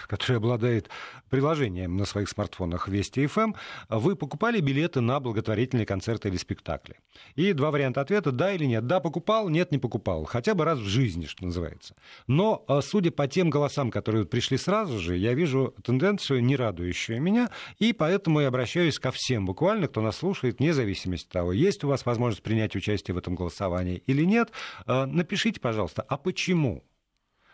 которая 0.08 0.38
обладает 0.38 0.90
приложением 1.30 1.96
на 1.96 2.06
своих 2.06 2.28
смартфонах 2.28 2.90
Вести 2.90 3.26
ФМ, 3.26 3.40
эм, 3.40 3.56
вы 3.90 4.18
покупали 4.18 4.60
билеты 4.60 5.00
на 5.00 5.22
благотворительные 5.22 5.86
концерты 5.86 6.28
или 6.28 6.36
спектакли? 6.36 6.98
И 7.36 7.54
два 7.54 7.72
варианта 7.72 8.02
ответа, 8.02 8.34
да 8.34 8.52
или 8.52 8.66
нет. 8.66 8.86
Да, 8.86 9.00
покупал, 9.00 9.48
нет, 9.48 9.72
не 9.72 9.78
покупал. 9.78 10.26
Хотя 10.26 10.56
бы 10.56 10.66
раз 10.66 10.80
в 10.80 10.86
жизни, 10.86 11.26
что 11.26 11.46
называется. 11.46 11.96
Но, 12.28 12.66
судя 12.82 13.12
по 13.12 13.28
тем 13.28 13.50
голосам, 13.50 13.92
которые 13.92 14.26
пришли 14.26 14.58
сразу 14.58 15.00
же, 15.00 15.16
я 15.16 15.34
вижу 15.34 15.74
тенденцию, 15.84 16.44
не 16.44 16.58
радующую 16.58 17.22
меня, 17.22 17.50
и 17.80 17.94
поэтому 17.94 18.42
я 18.42 18.50
обращаюсь 18.50 19.00
ко 19.00 19.12
всем 19.12 19.21
всем 19.22 19.46
буквально, 19.46 19.88
кто 19.88 20.02
нас 20.02 20.18
слушает, 20.18 20.58
вне 20.58 20.74
зависимости 20.74 21.28
от 21.28 21.32
того, 21.32 21.52
есть 21.54 21.84
у 21.84 21.88
вас 21.88 22.06
возможность 22.08 22.42
принять 22.42 22.76
участие 22.76 23.14
в 23.14 23.20
этом 23.20 23.36
голосовании 23.36 24.02
или 24.08 24.24
нет, 24.26 24.52
э, 24.88 25.06
напишите, 25.06 25.60
пожалуйста, 25.60 26.02
а 26.02 26.18
почему? 26.18 26.84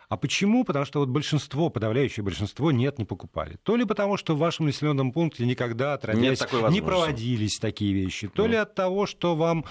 А 0.07 0.15
почему? 0.15 0.63
Потому 0.63 0.85
что 0.85 0.99
вот 0.99 1.09
большинство, 1.09 1.69
подавляющее 1.69 2.23
большинство 2.23 2.71
нет, 2.71 2.97
не 2.97 3.03
покупали. 3.03 3.57
То 3.63 3.75
ли 3.75 3.83
потому, 3.83 4.15
что 4.15 4.35
в 4.35 4.39
вашем 4.39 4.67
населенном 4.67 5.11
пункте 5.11 5.45
никогда, 5.45 5.95
отродясь, 5.95 6.39
не 6.69 6.79
проводились 6.79 7.59
такие 7.59 7.93
вещи, 7.93 8.29
то 8.29 8.43
ну. 8.43 8.51
ли 8.51 8.55
от 8.55 8.73
того, 8.73 9.05
что 9.05 9.35
вам 9.35 9.65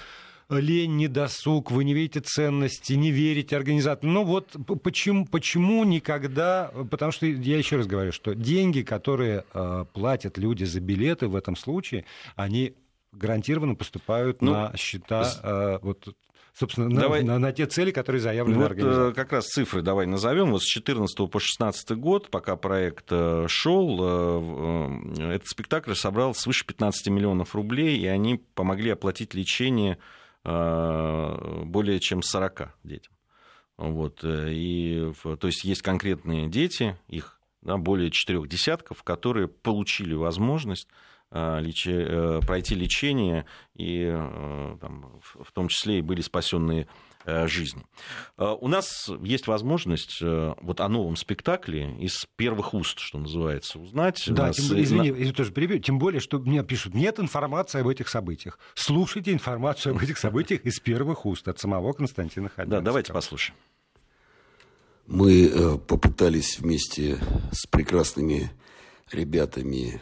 лень, 0.49 0.97
недосуг, 0.97 1.71
вы 1.71 1.85
не 1.85 1.95
видите 1.95 2.21
ценности, 2.21 2.93
не 2.93 3.11
верите 3.11 3.57
организаторам. 3.57 4.15
Ну 4.15 4.25
вот 4.25 4.57
почему, 4.83 5.27
почему 5.27 5.85
никогда... 5.85 6.71
Потому 6.91 7.13
что 7.13 7.27
я 7.27 7.59
еще 7.59 7.77
раз 7.77 7.87
говорю, 7.87 8.13
что 8.13 8.35
деньги, 8.35 8.83
которые 8.83 9.45
э, 9.53 9.85
платят 9.93 10.39
люди 10.39 10.65
за 10.65 10.81
билеты 10.81 11.29
в 11.29 11.37
этом 11.37 11.57
случае, 11.57 12.05
они 12.37 12.75
гарантированно 13.13 13.75
поступают 13.75 14.43
ну, 14.43 14.53
на 14.53 14.77
счета 14.77 15.29
э, 15.43 15.79
вот, 15.83 16.15
собственно, 16.55 16.91
давай... 16.91 17.23
на, 17.23 17.35
на, 17.35 17.39
на 17.39 17.53
те 17.53 17.67
цели, 17.67 17.91
которые 17.91 18.21
заявлены 18.21 18.59
вот 18.59 18.67
организацией. 18.67 19.15
как 19.15 19.33
раз 19.33 19.47
цифры 19.47 19.83
давай 19.83 20.07
назовем. 20.07 20.53
Вот 20.53 20.63
с 20.63 20.67
14 20.67 21.31
по 21.31 21.41
16 21.41 21.91
год, 21.93 22.31
пока 22.31 22.57
проект 22.57 23.07
э, 23.11 23.47
шел, 23.49 23.99
э, 24.01 25.35
этот 25.35 25.49
спектакль 25.49 25.95
собрал 25.95 26.35
свыше 26.35 26.67
15 26.67 27.09
миллионов 27.09 27.55
рублей, 27.55 27.99
и 27.99 28.07
они 28.07 28.37
помогли 28.55 28.91
оплатить 28.91 29.35
лечение 29.35 29.99
более 30.47 31.99
чем 31.99 32.23
40 32.23 32.75
детям. 32.85 33.13
Вот, 33.77 34.21
и, 34.25 35.13
то 35.23 35.47
есть 35.47 35.65
есть 35.65 35.83
конкретные 35.83 36.49
дети, 36.49 36.97
их 37.09 37.41
да, 37.63 37.77
более 37.77 38.11
четырех 38.11 38.49
десятков, 38.49 39.03
которые 39.03 39.49
получили 39.49 40.15
возможность 40.15 40.89
Э, 41.33 41.61
лечи, 41.61 41.91
э, 41.91 42.41
пройти 42.47 42.77
лечение, 42.77 43.47
и 43.75 44.05
э, 44.09 44.77
там, 44.81 45.21
в 45.21 45.51
том 45.53 45.67
числе 45.67 45.99
и 45.99 46.03
были 46.03 46.21
спасенные 46.21 46.87
жизни. 47.27 47.85
У 48.37 48.69
нас 48.69 49.11
есть 49.23 49.47
возможность 49.47 50.21
вот 50.21 50.81
о 50.81 50.89
новом 50.89 51.17
спектакле 51.17 51.97
из 51.99 52.27
первых 52.37 52.73
уст, 52.75 52.99
что 52.99 53.19
называется, 53.19 53.79
узнать. 53.79 54.23
Да, 54.29 54.53
тем, 54.53 54.65
извини, 54.81 55.09
я 55.09 55.33
тоже 55.33 55.53
перебью. 55.53 55.79
Тем 55.81 55.99
более, 55.99 56.21
что 56.21 56.39
мне 56.39 56.62
пишут, 56.62 56.95
нет 56.95 57.19
информации 57.19 57.81
об 57.81 57.89
этих 57.89 58.09
событиях. 58.09 58.59
Слушайте 58.75 59.33
информацию 59.33 59.95
об 59.95 60.03
этих 60.03 60.19
событиях 60.19 60.65
из 60.65 60.79
первых 60.79 61.27
уст 61.27 61.49
от 61.49 61.59
самого 61.59 61.93
Константина 61.93 62.49
Хабенского. 62.49 62.81
Да, 62.81 62.85
давайте 62.85 63.12
послушаем. 63.12 63.59
Мы 65.07 65.79
попытались 65.87 66.59
вместе 66.59 67.19
с 67.53 67.67
прекрасными 67.67 68.51
ребятами 69.12 70.01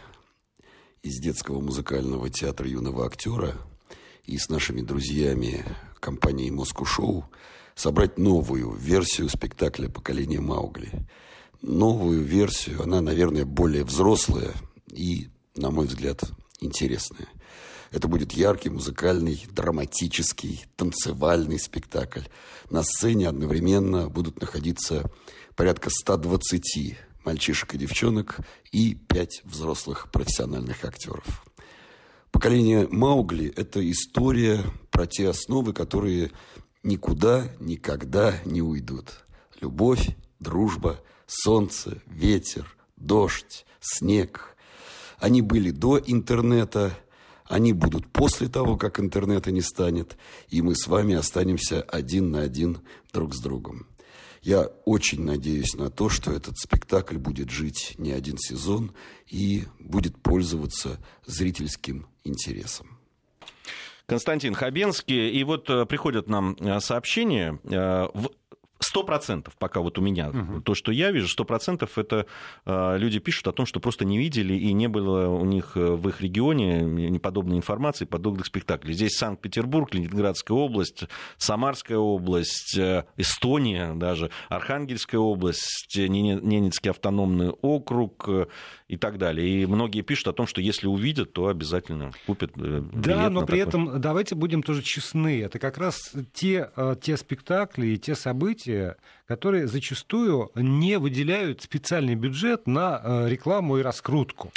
из 1.02 1.20
детского 1.20 1.60
музыкального 1.60 2.30
театра 2.30 2.66
юного 2.66 3.06
актера 3.06 3.54
и 4.24 4.38
с 4.38 4.48
нашими 4.48 4.80
друзьями 4.80 5.64
компании 6.04 6.50
Москву 6.50 6.84
Шоу 6.84 7.24
собрать 7.74 8.18
новую 8.18 8.72
версию 8.72 9.30
спектакля 9.30 9.88
«Поколение 9.88 10.38
Маугли». 10.38 10.90
Новую 11.62 12.22
версию, 12.22 12.82
она, 12.82 13.00
наверное, 13.00 13.46
более 13.46 13.84
взрослая 13.84 14.52
и, 14.92 15.30
на 15.56 15.70
мой 15.70 15.86
взгляд, 15.86 16.22
интересная. 16.60 17.28
Это 17.90 18.06
будет 18.06 18.32
яркий, 18.32 18.68
музыкальный, 18.68 19.46
драматический, 19.50 20.66
танцевальный 20.76 21.58
спектакль. 21.58 22.24
На 22.68 22.82
сцене 22.82 23.26
одновременно 23.26 24.10
будут 24.10 24.42
находиться 24.42 25.10
порядка 25.56 25.88
120 25.88 26.98
мальчишек 27.24 27.74
и 27.74 27.78
девчонок 27.78 28.40
и 28.72 28.94
пять 28.94 29.40
взрослых 29.44 30.10
профессиональных 30.12 30.84
актеров. 30.84 31.44
Поколение 32.34 32.88
Маугли– 32.90 33.52
это 33.56 33.88
история 33.88 34.60
про 34.90 35.06
те 35.06 35.28
основы, 35.28 35.72
которые 35.72 36.32
никуда, 36.82 37.44
никогда 37.60 38.34
не 38.44 38.60
уйдут. 38.60 39.24
Любовь, 39.60 40.16
дружба, 40.40 41.00
солнце, 41.28 42.02
ветер, 42.06 42.76
дождь, 42.96 43.64
снег. 43.80 44.56
Они 45.20 45.42
были 45.42 45.70
до 45.70 45.96
интернета, 46.04 46.98
они 47.44 47.72
будут 47.72 48.08
после 48.08 48.48
того, 48.48 48.76
как 48.76 48.98
интернета 48.98 49.52
не 49.52 49.62
станет, 49.62 50.16
и 50.48 50.60
мы 50.60 50.74
с 50.74 50.88
вами 50.88 51.14
останемся 51.14 51.82
один 51.82 52.32
на 52.32 52.40
один 52.40 52.80
друг 53.12 53.32
с 53.32 53.40
другом. 53.40 53.86
Я 54.44 54.66
очень 54.84 55.24
надеюсь 55.24 55.72
на 55.74 55.88
то, 55.88 56.10
что 56.10 56.30
этот 56.30 56.58
спектакль 56.58 57.16
будет 57.16 57.48
жить 57.48 57.94
не 57.96 58.12
один 58.12 58.36
сезон 58.36 58.92
и 59.26 59.64
будет 59.78 60.22
пользоваться 60.22 61.02
зрительским 61.24 62.06
интересом. 62.24 62.98
Константин 64.04 64.52
Хабенский. 64.52 65.30
И 65.30 65.42
вот 65.44 65.70
э, 65.70 65.86
приходят 65.86 66.28
нам 66.28 66.56
э, 66.60 66.78
сообщения. 66.80 67.58
Э, 67.64 68.08
сто 68.84 69.02
процентов, 69.02 69.54
пока 69.58 69.80
вот 69.80 69.98
у 69.98 70.02
меня 70.02 70.28
угу. 70.28 70.60
то, 70.60 70.74
что 70.74 70.92
я 70.92 71.10
вижу, 71.10 71.28
сто 71.28 71.44
процентов 71.44 71.98
это 71.98 72.26
э, 72.66 72.98
люди 72.98 73.18
пишут 73.18 73.48
о 73.48 73.52
том, 73.52 73.66
что 73.66 73.80
просто 73.80 74.04
не 74.04 74.18
видели 74.18 74.54
и 74.54 74.72
не 74.72 74.88
было 74.88 75.28
у 75.28 75.44
них 75.44 75.72
э, 75.76 75.80
в 75.80 76.08
их 76.08 76.20
регионе 76.20 77.18
подобной 77.18 77.56
информации, 77.56 78.04
подобных 78.04 78.46
спектаклей. 78.46 78.94
Здесь 78.94 79.16
Санкт-Петербург, 79.16 79.92
Ленинградская 79.94 80.56
область, 80.56 81.04
Самарская 81.38 81.98
область, 81.98 82.76
э, 82.76 83.04
Эстония 83.16 83.94
даже, 83.94 84.30
Архангельская 84.48 85.20
область, 85.20 85.96
Ненецкий 85.96 86.90
автономный 86.90 87.50
округ 87.50 88.28
и 88.94 88.96
так 88.96 89.18
далее. 89.18 89.62
И 89.62 89.66
многие 89.66 90.02
пишут 90.02 90.28
о 90.28 90.32
том, 90.32 90.46
что 90.46 90.60
если 90.60 90.86
увидят, 90.86 91.32
то 91.32 91.48
обязательно 91.48 92.12
купят 92.26 92.56
билет 92.56 92.84
Да, 92.92 93.30
но 93.30 93.44
при 93.44 93.60
такой... 93.60 93.68
этом 93.68 94.00
давайте 94.00 94.34
будем 94.34 94.62
тоже 94.62 94.82
честны. 94.82 95.42
Это 95.42 95.58
как 95.58 95.78
раз 95.78 96.12
те, 96.32 96.70
те 97.00 97.16
спектакли 97.16 97.88
и 97.88 97.98
те 97.98 98.14
события, 98.14 98.96
которые 99.26 99.66
зачастую 99.66 100.50
не 100.54 100.98
выделяют 100.98 101.62
специальный 101.62 102.14
бюджет 102.14 102.66
на 102.66 103.00
э, 103.02 103.28
рекламу 103.28 103.78
и 103.78 103.82
раскрутку. 103.82 104.52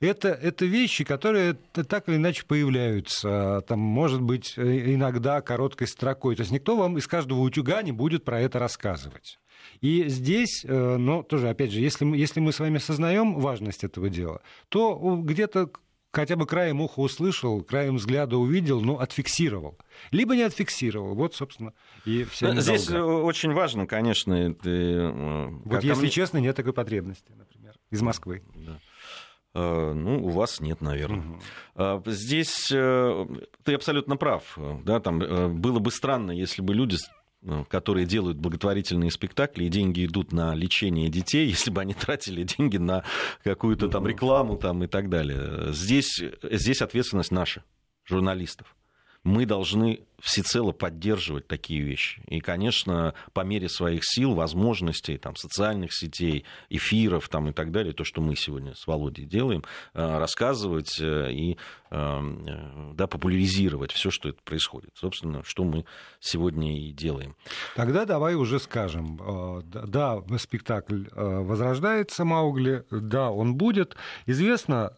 Это, 0.00 0.28
это 0.28 0.66
вещи, 0.66 1.04
которые 1.04 1.54
так 1.72 2.08
или 2.08 2.16
иначе 2.16 2.44
появляются, 2.46 3.62
там, 3.66 3.78
может 3.78 4.20
быть, 4.20 4.54
э, 4.56 4.94
иногда 4.94 5.40
короткой 5.40 5.86
строкой. 5.86 6.36
То 6.36 6.42
есть 6.42 6.52
никто 6.52 6.76
вам 6.76 6.98
из 6.98 7.06
каждого 7.06 7.40
утюга 7.40 7.82
не 7.82 7.92
будет 7.92 8.24
про 8.24 8.40
это 8.40 8.58
рассказывать. 8.58 9.38
И 9.84 10.08
здесь, 10.08 10.64
э, 10.64 10.96
ну, 10.96 11.22
тоже, 11.22 11.50
опять 11.50 11.70
же, 11.70 11.78
если 11.78 12.06
мы, 12.06 12.16
если 12.16 12.40
мы 12.40 12.52
с 12.52 12.58
вами 12.58 12.78
осознаем 12.78 13.34
важность 13.34 13.84
этого 13.84 14.08
дела, 14.08 14.40
то 14.70 15.20
где-то 15.22 15.70
хотя 16.10 16.36
бы 16.36 16.46
краем 16.46 16.80
уха 16.80 17.00
услышал, 17.00 17.62
краем 17.62 17.96
взгляда 17.96 18.38
увидел, 18.38 18.80
но 18.80 18.98
отфиксировал. 18.98 19.76
Либо 20.10 20.36
не 20.36 20.42
отфиксировал. 20.44 21.14
Вот, 21.14 21.34
собственно, 21.34 21.74
и 22.06 22.24
вся 22.24 22.46
недолга. 22.46 22.62
Здесь 22.62 22.88
э, 22.88 22.98
очень 22.98 23.52
важно, 23.52 23.86
конечно... 23.86 24.32
Это, 24.32 24.70
э, 24.70 25.48
вот 25.66 25.84
если 25.84 26.00
мне... 26.00 26.10
честно, 26.10 26.38
нет 26.38 26.56
такой 26.56 26.72
потребности, 26.72 27.34
например, 27.36 27.74
из 27.90 28.00
Москвы. 28.00 28.42
Да. 28.54 28.78
Ну, 29.52 30.24
у 30.24 30.30
вас 30.30 30.60
нет, 30.60 30.80
наверное. 30.80 31.38
Угу. 31.76 32.10
Здесь 32.10 32.68
ты 32.68 33.74
абсолютно 33.74 34.16
прав. 34.16 34.58
Да, 34.82 34.98
там 34.98 35.20
было 35.60 35.78
бы 35.78 35.92
странно, 35.92 36.32
если 36.32 36.60
бы 36.60 36.74
люди 36.74 36.96
ну, 36.96 37.23
которые 37.68 38.06
делают 38.06 38.38
благотворительные 38.38 39.10
спектакли, 39.10 39.64
и 39.64 39.68
деньги 39.68 40.04
идут 40.06 40.32
на 40.32 40.54
лечение 40.54 41.08
детей, 41.08 41.46
если 41.48 41.70
бы 41.70 41.80
они 41.80 41.94
тратили 41.94 42.42
деньги 42.44 42.76
на 42.76 43.04
какую-то 43.42 43.88
там 43.88 44.06
рекламу 44.06 44.56
там, 44.56 44.84
и 44.84 44.86
так 44.86 45.08
далее. 45.08 45.72
Здесь, 45.72 46.22
здесь 46.42 46.82
ответственность 46.82 47.30
наша, 47.30 47.64
журналистов 48.04 48.74
мы 49.24 49.46
должны 49.46 50.00
всецело 50.20 50.72
поддерживать 50.72 51.46
такие 51.46 51.82
вещи. 51.82 52.22
И, 52.28 52.40
конечно, 52.40 53.14
по 53.32 53.40
мере 53.40 53.68
своих 53.68 54.02
сил, 54.04 54.34
возможностей, 54.34 55.18
там, 55.18 55.36
социальных 55.36 55.92
сетей, 55.92 56.44
эфиров 56.70 57.28
там, 57.28 57.48
и 57.48 57.52
так 57.52 57.72
далее, 57.72 57.92
то, 57.92 58.04
что 58.04 58.20
мы 58.20 58.36
сегодня 58.36 58.74
с 58.74 58.86
Володей 58.86 59.26
делаем, 59.26 59.64
э, 59.94 60.18
рассказывать 60.18 60.98
э, 61.00 61.32
и 61.32 61.58
э, 61.90 62.90
да, 62.94 63.06
популяризировать 63.06 63.92
все, 63.92 64.10
что 64.10 64.28
это 64.28 64.38
происходит. 64.44 64.90
Собственно, 64.94 65.42
что 65.44 65.64
мы 65.64 65.84
сегодня 66.20 66.78
и 66.78 66.92
делаем. 66.92 67.34
Тогда 67.74 68.04
давай 68.04 68.34
уже 68.34 68.58
скажем, 68.58 69.20
да, 69.66 70.22
спектакль 70.38 71.04
возрождается, 71.12 72.24
Маугли, 72.24 72.84
да, 72.90 73.30
он 73.30 73.56
будет. 73.56 73.96
Известно, 74.26 74.96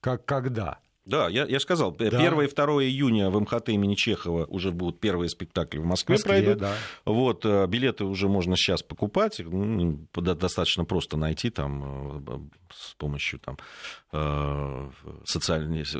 как, 0.00 0.24
когда? 0.24 0.78
Да, 1.06 1.28
я, 1.28 1.44
я 1.44 1.60
сказал, 1.60 1.92
да. 1.92 2.06
1 2.06 2.40
и 2.40 2.46
2 2.46 2.64
июня 2.84 3.28
в 3.28 3.38
МХТ 3.38 3.68
имени 3.70 3.94
Чехова 3.94 4.46
уже 4.46 4.70
будут 4.70 5.00
первые 5.00 5.28
спектакли 5.28 5.78
в 5.78 5.84
Москве, 5.84 6.14
Москве 6.14 6.30
пройдут. 6.30 6.58
Да. 6.58 6.74
Вот, 7.04 7.44
э, 7.44 7.66
билеты 7.66 8.04
уже 8.04 8.28
можно 8.28 8.56
сейчас 8.56 8.82
покупать, 8.82 9.40
достаточно 10.14 10.86
просто 10.86 11.18
найти 11.18 11.50
там 11.50 12.22
э, 12.26 12.38
с 12.72 12.94
помощью 12.94 13.38
там, 13.38 13.58
э, 14.12 14.90
социальных 15.24 15.94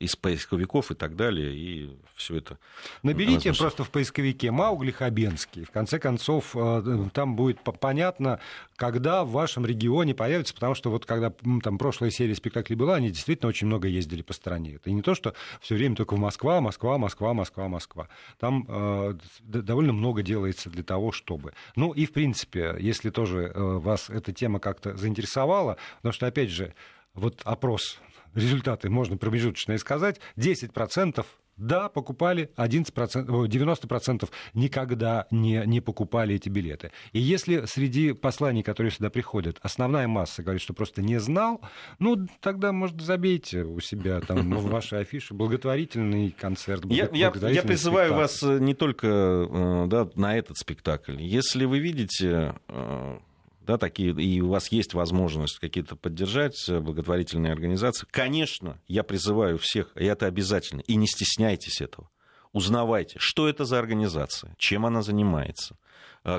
из 0.00 0.16
поисковиков 0.16 0.90
и 0.90 0.94
так 0.94 1.14
далее, 1.14 1.54
и 1.54 1.96
все 2.16 2.38
это. 2.38 2.58
Наберите 3.04 3.50
возможно... 3.50 3.62
просто 3.62 3.84
в 3.84 3.90
поисковике 3.90 4.50
Маугли 4.50 4.90
Хабенский. 4.90 5.64
В 5.64 5.70
конце 5.70 6.00
концов, 6.00 6.56
там 7.12 7.36
будет 7.36 7.60
понятно, 7.60 8.40
когда 8.80 9.24
в 9.24 9.30
вашем 9.32 9.66
регионе 9.66 10.14
появится, 10.14 10.54
потому 10.54 10.74
что 10.74 10.90
вот 10.90 11.04
когда 11.04 11.30
там 11.62 11.76
прошлая 11.76 12.08
серия 12.10 12.34
спектаклей 12.34 12.76
была, 12.76 12.94
они 12.94 13.10
действительно 13.10 13.50
очень 13.50 13.66
много 13.66 13.86
ездили 13.88 14.22
по 14.22 14.32
стране. 14.32 14.76
Это 14.76 14.90
не 14.90 15.02
то, 15.02 15.14
что 15.14 15.34
все 15.60 15.74
время 15.74 15.96
только 15.96 16.14
в 16.14 16.18
Москва, 16.18 16.62
Москва, 16.62 16.96
Москва, 16.96 17.34
Москва, 17.34 17.68
Москва. 17.68 18.08
Там 18.38 18.64
э, 18.66 19.14
довольно 19.42 19.92
много 19.92 20.22
делается 20.22 20.70
для 20.70 20.82
того, 20.82 21.12
чтобы. 21.12 21.52
Ну 21.76 21.92
и, 21.92 22.06
в 22.06 22.12
принципе, 22.12 22.74
если 22.80 23.10
тоже 23.10 23.52
э, 23.54 23.60
вас 23.60 24.08
эта 24.08 24.32
тема 24.32 24.60
как-то 24.60 24.96
заинтересовала, 24.96 25.76
потому 25.98 26.14
что, 26.14 26.26
опять 26.26 26.48
же, 26.48 26.72
вот 27.12 27.42
опрос, 27.44 27.98
результаты 28.34 28.88
можно 28.88 29.18
промежуточно 29.18 29.76
сказать, 29.76 30.20
10% 30.38 31.26
Да, 31.60 31.90
покупали 31.90 32.50
11%, 32.56 33.26
90% 33.26 34.30
никогда 34.54 35.26
не, 35.30 35.62
не 35.66 35.80
покупали 35.80 36.34
эти 36.34 36.48
билеты. 36.48 36.90
И 37.12 37.20
если 37.20 37.66
среди 37.66 38.12
посланий, 38.12 38.62
которые 38.62 38.90
сюда 38.90 39.10
приходят, 39.10 39.58
основная 39.60 40.08
масса 40.08 40.42
говорит, 40.42 40.62
что 40.62 40.72
просто 40.72 41.02
не 41.02 41.20
знал, 41.20 41.60
ну, 41.98 42.26
тогда, 42.40 42.72
может, 42.72 43.00
забейте 43.02 43.64
у 43.64 43.78
себя 43.80 44.20
там 44.20 44.50
в 44.54 44.70
вашей 44.70 45.00
афише 45.00 45.34
благотворительный 45.34 46.30
концерт. 46.30 46.84
Я, 46.86 47.10
я, 47.12 47.30
я 47.50 47.62
призываю 47.62 48.08
спектакль. 48.08 48.14
вас 48.14 48.42
э, 48.42 48.58
не 48.58 48.72
только 48.74 49.06
э, 49.06 49.86
да, 49.86 50.08
на 50.14 50.38
этот 50.38 50.56
спектакль. 50.56 51.20
Если 51.20 51.66
вы 51.66 51.78
видите 51.78 52.54
э, 52.68 53.18
да, 53.60 53.78
такие, 53.78 54.12
и 54.12 54.40
у 54.40 54.48
вас 54.48 54.72
есть 54.72 54.94
возможность 54.94 55.58
какие-то 55.58 55.96
поддержать 55.96 56.68
благотворительные 56.68 57.52
организации, 57.52 58.06
конечно, 58.10 58.80
я 58.88 59.02
призываю 59.02 59.58
всех, 59.58 59.92
и 59.94 60.04
это 60.04 60.26
обязательно, 60.26 60.80
и 60.80 60.96
не 60.96 61.06
стесняйтесь 61.06 61.80
этого. 61.80 62.08
Узнавайте, 62.52 63.18
что 63.18 63.48
это 63.48 63.64
за 63.64 63.78
организация, 63.78 64.54
чем 64.58 64.84
она 64.84 65.02
занимается, 65.02 65.76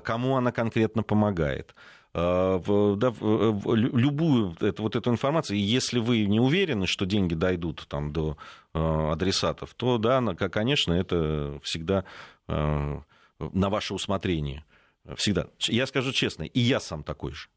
кому 0.03 0.35
она 0.35 0.51
конкретно 0.51 1.03
помогает. 1.03 1.73
Да, 2.13 2.59
любую 2.59 4.57
эту, 4.59 4.83
вот 4.83 4.97
эту 4.97 5.11
информацию, 5.11 5.57
и 5.57 5.61
если 5.61 5.99
вы 5.99 6.25
не 6.25 6.41
уверены, 6.41 6.85
что 6.85 7.05
деньги 7.05 7.35
дойдут 7.35 7.85
там, 7.87 8.11
до 8.11 8.35
адресатов, 8.73 9.73
то, 9.75 9.97
да, 9.97 10.21
конечно, 10.35 10.91
это 10.91 11.57
всегда 11.63 12.03
на 12.47 13.69
ваше 13.69 13.93
усмотрение. 13.93 14.65
Всегда. 15.15 15.47
Я 15.67 15.87
скажу 15.87 16.11
честно, 16.11 16.43
и 16.43 16.59
я 16.59 16.79
сам 16.79 17.03
такой 17.03 17.33
же. 17.33 17.47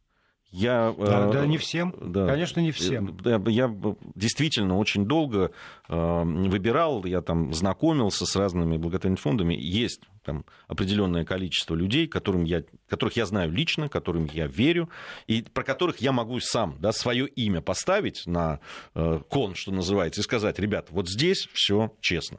Я, 0.50 0.94
да, 0.96 1.28
э, 1.28 1.32
да, 1.32 1.46
не 1.46 1.58
всем. 1.58 1.92
Да, 2.00 2.28
Конечно, 2.28 2.60
не 2.60 2.70
всем. 2.70 3.18
Я, 3.24 3.42
я 3.48 3.76
действительно 4.14 4.78
очень 4.78 5.04
долго 5.04 5.50
э, 5.88 6.22
выбирал, 6.24 7.04
я 7.04 7.22
там 7.22 7.52
знакомился 7.52 8.24
с 8.24 8.36
разными 8.36 8.76
благотворительными 8.76 9.16
фондами. 9.16 9.54
Есть 9.54 10.02
там 10.24 10.44
определенное 10.66 11.24
количество 11.24 11.74
людей, 11.74 12.06
которым 12.06 12.44
я, 12.44 12.64
которых 12.88 13.16
я 13.16 13.26
знаю 13.26 13.52
лично, 13.52 13.88
которым 13.88 14.28
я 14.32 14.46
верю, 14.46 14.88
и 15.26 15.42
про 15.42 15.62
которых 15.62 15.98
я 15.98 16.12
могу 16.12 16.40
сам 16.40 16.76
да, 16.80 16.92
свое 16.92 17.26
имя 17.26 17.60
поставить 17.60 18.26
на 18.26 18.60
э, 18.94 19.20
кон, 19.28 19.54
что 19.54 19.72
называется, 19.72 20.20
и 20.20 20.24
сказать, 20.24 20.58
ребят, 20.58 20.88
вот 20.90 21.08
здесь 21.08 21.48
все 21.52 21.92
честно. 22.00 22.38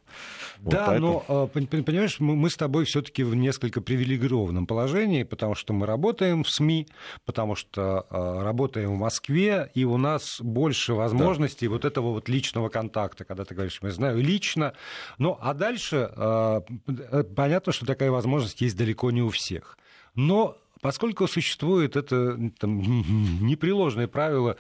Да, 0.60 0.78
вот 0.78 0.86
поэтому... 0.88 1.26
но, 1.28 1.50
э, 1.54 1.82
понимаешь, 1.84 2.20
мы 2.20 2.50
с 2.50 2.56
тобой 2.56 2.86
все-таки 2.86 3.24
в 3.24 3.36
несколько 3.36 3.82
привилегированном 3.82 4.68
положении, 4.68 5.24
потому 5.24 5.56
что 5.56 5.74
мы 5.74 5.86
работаем 5.86 6.44
в 6.44 6.50
СМИ, 6.50 6.88
потому 7.26 7.56
что 7.56 8.06
э, 8.10 8.44
работаем 8.44 8.96
в 8.96 8.98
Москве, 8.98 9.72
и 9.74 9.86
у 9.86 9.98
нас 9.98 10.42
больше 10.42 10.94
возможностей 10.94 11.68
да. 11.68 11.74
вот 11.74 11.86
этого 11.86 12.12
вот 12.12 12.30
личного 12.30 12.70
контакта, 12.70 13.26
когда 13.26 13.46
ты 13.46 13.54
говоришь, 13.54 13.80
я 13.82 13.92
знаю 13.92 14.22
лично. 14.22 14.74
Ну, 15.18 15.38
а 15.42 15.54
дальше 15.54 16.12
э, 16.16 16.62
понятно, 17.36 17.72
что 17.76 17.86
такая 17.86 18.12
возможность 18.12 18.62
есть 18.62 18.78
далеко 18.78 19.12
не 19.12 19.22
у 19.22 19.30
всех. 19.30 19.78
Но 20.16 20.58
поскольку 20.82 21.28
существует 21.28 21.96
это 21.96 22.38
там, 22.58 22.80
непреложное 23.46 24.08
правило 24.08 24.58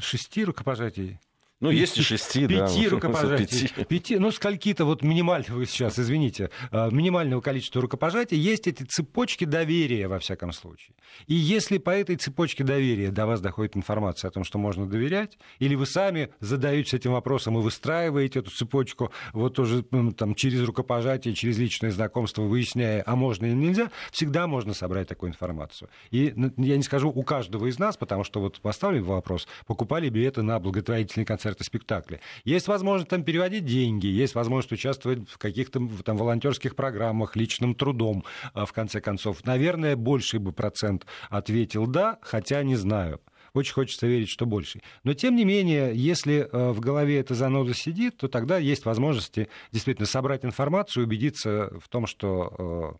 шести 0.00 0.44
рукопожатий, 0.44 1.20
ну, 1.58 1.70
есть 1.70 1.96
и 1.96 2.02
шести, 2.02 2.46
да. 2.46 2.66
Пяти 2.66 2.86
рукопожатий. 2.88 3.68
Пяти. 3.68 3.84
пяти, 3.84 4.18
ну, 4.18 4.30
скольки-то 4.30 4.84
вот 4.84 5.02
минимального 5.02 5.64
сейчас, 5.64 5.98
извините, 5.98 6.50
а, 6.70 6.90
минимального 6.90 7.40
количества 7.40 7.80
рукопожатий 7.80 8.36
есть 8.36 8.66
эти 8.66 8.82
цепочки 8.82 9.44
доверия, 9.44 10.06
во 10.06 10.18
всяком 10.18 10.52
случае. 10.52 10.94
И 11.26 11.34
если 11.34 11.78
по 11.78 11.90
этой 11.90 12.16
цепочке 12.16 12.62
доверия 12.62 13.10
до 13.10 13.26
вас 13.26 13.40
доходит 13.40 13.74
информация 13.74 14.28
о 14.28 14.32
том, 14.32 14.44
что 14.44 14.58
можно 14.58 14.86
доверять, 14.86 15.38
или 15.58 15.74
вы 15.74 15.86
сами 15.86 16.28
задаетесь 16.40 16.92
этим 16.92 17.12
вопросом 17.12 17.58
и 17.58 17.62
выстраиваете 17.62 18.40
эту 18.40 18.50
цепочку 18.50 19.10
вот 19.32 19.54
тоже 19.54 19.82
там, 19.82 20.34
через 20.34 20.62
рукопожатие, 20.62 21.34
через 21.34 21.56
личное 21.56 21.90
знакомство, 21.90 22.42
выясняя, 22.42 23.02
а 23.06 23.16
можно 23.16 23.46
или 23.46 23.54
нельзя, 23.54 23.90
всегда 24.12 24.46
можно 24.46 24.74
собрать 24.74 25.08
такую 25.08 25.30
информацию. 25.30 25.88
И 26.10 26.34
я 26.58 26.76
не 26.76 26.82
скажу 26.82 27.08
у 27.08 27.22
каждого 27.22 27.66
из 27.66 27.78
нас, 27.78 27.96
потому 27.96 28.24
что 28.24 28.40
вот 28.40 28.60
поставлен 28.60 29.04
вопрос, 29.04 29.48
покупали 29.66 30.10
билеты 30.10 30.42
на 30.42 30.60
благотворительный 30.60 31.24
концерт 31.24 31.45
концерты, 31.46 31.64
спектакли. 31.64 32.20
Есть 32.44 32.66
возможность 32.68 33.10
там 33.10 33.22
переводить 33.22 33.64
деньги, 33.64 34.06
есть 34.06 34.34
возможность 34.34 34.72
участвовать 34.72 35.28
в 35.28 35.38
каких-то 35.38 35.88
там 36.04 36.16
волонтерских 36.16 36.74
программах, 36.74 37.36
личным 37.36 37.74
трудом, 37.74 38.24
а, 38.52 38.66
в 38.66 38.72
конце 38.72 39.00
концов. 39.00 39.44
Наверное, 39.44 39.96
больший 39.96 40.40
бы 40.40 40.52
процент 40.52 41.06
ответил 41.30 41.86
«да», 41.86 42.18
хотя 42.22 42.62
не 42.62 42.76
знаю. 42.76 43.20
Очень 43.54 43.74
хочется 43.74 44.06
верить, 44.06 44.28
что 44.28 44.44
больше. 44.44 44.82
Но, 45.04 45.14
тем 45.14 45.36
не 45.36 45.44
менее, 45.44 45.92
если 45.94 46.48
а, 46.50 46.72
в 46.72 46.80
голове 46.80 47.20
эта 47.20 47.34
заноза 47.34 47.74
сидит, 47.74 48.16
то 48.16 48.28
тогда 48.28 48.58
есть 48.58 48.84
возможности 48.84 49.48
действительно 49.72 50.06
собрать 50.06 50.44
информацию, 50.44 51.04
убедиться 51.04 51.70
в 51.80 51.88
том, 51.88 52.06
что 52.06 52.52
а, 52.58 52.96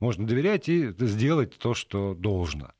можно 0.00 0.26
доверять 0.26 0.68
и 0.68 0.94
сделать 1.00 1.58
то, 1.58 1.74
что 1.74 2.14
должно. 2.14 2.70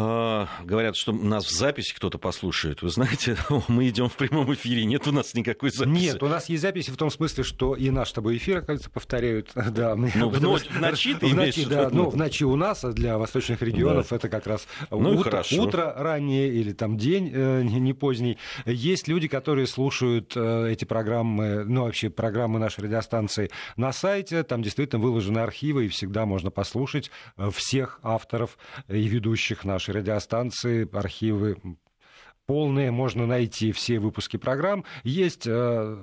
А, 0.00 0.48
говорят, 0.62 0.94
что 0.94 1.10
нас 1.10 1.44
в 1.46 1.50
записи 1.50 1.92
кто-то 1.92 2.18
послушает. 2.18 2.82
Вы 2.82 2.90
знаете, 2.90 3.36
мы 3.68 3.88
идем 3.88 4.08
в 4.08 4.14
прямом 4.14 4.54
эфире, 4.54 4.84
нет 4.84 5.08
у 5.08 5.12
нас 5.12 5.34
никакой 5.34 5.70
записи. 5.70 5.90
Нет, 5.90 6.22
у 6.22 6.28
нас 6.28 6.48
есть 6.48 6.62
записи 6.62 6.92
в 6.92 6.96
том 6.96 7.10
смысле, 7.10 7.42
что 7.42 7.74
и 7.74 7.90
наш 7.90 8.10
с 8.10 8.12
тобой 8.12 8.36
эфир, 8.36 8.62
кажется, 8.62 8.90
повторяют. 8.90 9.50
Да, 9.78 9.94
мы, 9.96 10.10
ну, 10.14 10.28
в, 10.28 10.40
ночь, 10.40 10.64
в 10.64 10.80
ночи 10.80 11.14
ты 11.14 11.26
в 11.26 11.34
ночи, 11.34 11.64
да, 11.64 11.90
ну, 11.90 12.10
в 12.10 12.16
ночи 12.16 12.44
у 12.44 12.56
нас, 12.56 12.84
а 12.84 12.92
для 12.92 13.18
восточных 13.18 13.60
регионов 13.60 14.08
да. 14.10 14.16
это 14.16 14.28
как 14.28 14.46
раз 14.46 14.66
ну, 14.90 15.10
утро, 15.10 15.44
утро 15.52 15.94
раннее 15.96 16.48
или 16.48 16.72
там 16.72 16.96
день 16.96 17.30
э, 17.32 17.62
не 17.62 17.92
поздний. 17.92 18.38
Есть 18.64 19.08
люди, 19.08 19.28
которые 19.28 19.66
слушают 19.66 20.32
э, 20.36 20.70
эти 20.72 20.84
программы, 20.84 21.64
ну, 21.64 21.84
вообще 21.84 22.08
программы 22.08 22.58
нашей 22.58 22.84
радиостанции 22.84 23.50
на 23.76 23.92
сайте, 23.92 24.42
там 24.42 24.62
действительно 24.62 25.02
выложены 25.02 25.40
архивы, 25.40 25.86
и 25.86 25.88
всегда 25.88 26.24
можно 26.24 26.50
послушать 26.50 27.10
э, 27.36 27.50
всех 27.52 28.00
авторов 28.02 28.58
и 28.88 29.02
ведущих 29.06 29.64
нашей 29.64 29.87
нашей 29.88 30.00
радиостанции, 30.00 30.88
архивы 30.92 31.56
полные, 32.46 32.90
можно 32.90 33.26
найти 33.26 33.72
все 33.72 33.98
выпуски 33.98 34.36
программ. 34.36 34.84
Есть 35.04 35.46
э, 35.46 35.98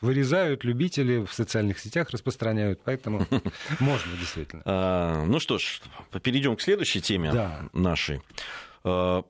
вырезают 0.00 0.64
любители 0.64 1.24
в 1.24 1.32
социальных 1.32 1.78
сетях, 1.78 2.10
распространяют, 2.10 2.80
поэтому 2.84 3.26
можно 3.80 4.16
действительно. 4.18 4.62
А, 4.64 5.24
ну 5.24 5.40
что 5.40 5.58
ж, 5.58 5.80
перейдем 6.22 6.56
к 6.56 6.60
следующей 6.60 7.00
теме 7.00 7.32
нашей. 7.72 8.20
А, 8.84 9.24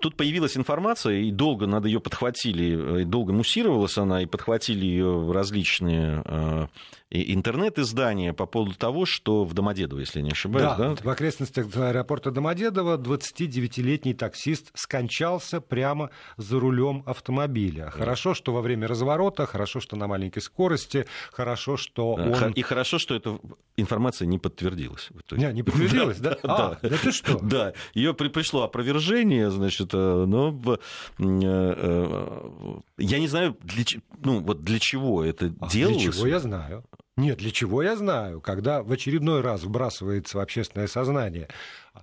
тут 0.00 0.16
появилась 0.16 0.56
информация, 0.56 1.20
и 1.20 1.30
долго 1.30 1.66
надо 1.66 1.88
ее 1.88 2.00
подхватили, 2.00 3.02
и 3.02 3.04
долго 3.04 3.32
муссировалась 3.32 3.98
она, 3.98 4.22
и 4.22 4.26
подхватили 4.26 4.86
ее 4.86 5.30
различные 5.32 6.68
интернет-издания 7.12 8.32
по 8.32 8.46
поводу 8.46 8.74
того, 8.74 9.04
что 9.06 9.44
в 9.44 9.52
Домодедово, 9.54 10.00
если 10.00 10.20
не 10.20 10.30
ошибаюсь, 10.30 10.76
да? 10.78 10.94
да? 10.94 10.96
в 11.02 11.08
окрестностях 11.08 11.66
аэропорта 11.76 12.30
Домодедово 12.30 12.96
29-летний 12.96 14.14
таксист 14.14 14.70
скончался 14.74 15.60
прямо 15.60 16.10
за 16.36 16.58
рулем 16.58 17.02
автомобиля. 17.06 17.90
Хорошо, 17.90 18.34
что 18.34 18.52
во 18.52 18.62
время 18.62 18.88
разворота, 18.88 19.46
хорошо, 19.46 19.80
что 19.80 19.96
на 19.96 20.06
маленькой 20.06 20.40
скорости, 20.40 21.06
хорошо, 21.32 21.76
что 21.76 22.14
он... 22.14 22.52
И 22.52 22.62
хорошо, 22.62 22.98
что 22.98 23.14
эта 23.14 23.38
информация 23.76 24.26
не 24.26 24.38
подтвердилась. 24.38 25.10
Не, 25.32 25.52
не 25.52 25.62
подтвердилась, 25.62 26.18
да? 26.20 26.36
А, 26.42 26.78
да 26.82 26.96
ты 26.96 27.12
что? 27.12 27.38
Да, 27.52 27.74
ее 27.92 28.14
пришло 28.14 28.62
опровержение, 28.62 29.50
значит, 29.50 29.90
э, 29.92 30.24
но 30.26 30.58
э, 30.66 30.76
э, 31.18 32.78
я 33.04 33.18
не 33.18 33.28
знаю, 33.28 33.56
для, 33.62 33.84
ну, 34.22 34.40
вот 34.40 34.62
для 34.62 34.78
чего 34.78 35.24
это 35.24 35.54
а 35.60 35.68
делалось. 35.68 36.02
Для 36.02 36.12
чего 36.12 36.26
я 36.26 36.38
знаю. 36.40 36.84
Нет, 37.16 37.38
для 37.38 37.50
чего 37.50 37.82
я 37.82 37.94
знаю, 37.94 38.40
когда 38.40 38.82
в 38.82 38.90
очередной 38.90 39.42
раз 39.42 39.64
вбрасывается 39.64 40.38
в 40.38 40.40
общественное 40.40 40.86
сознание. 40.86 41.48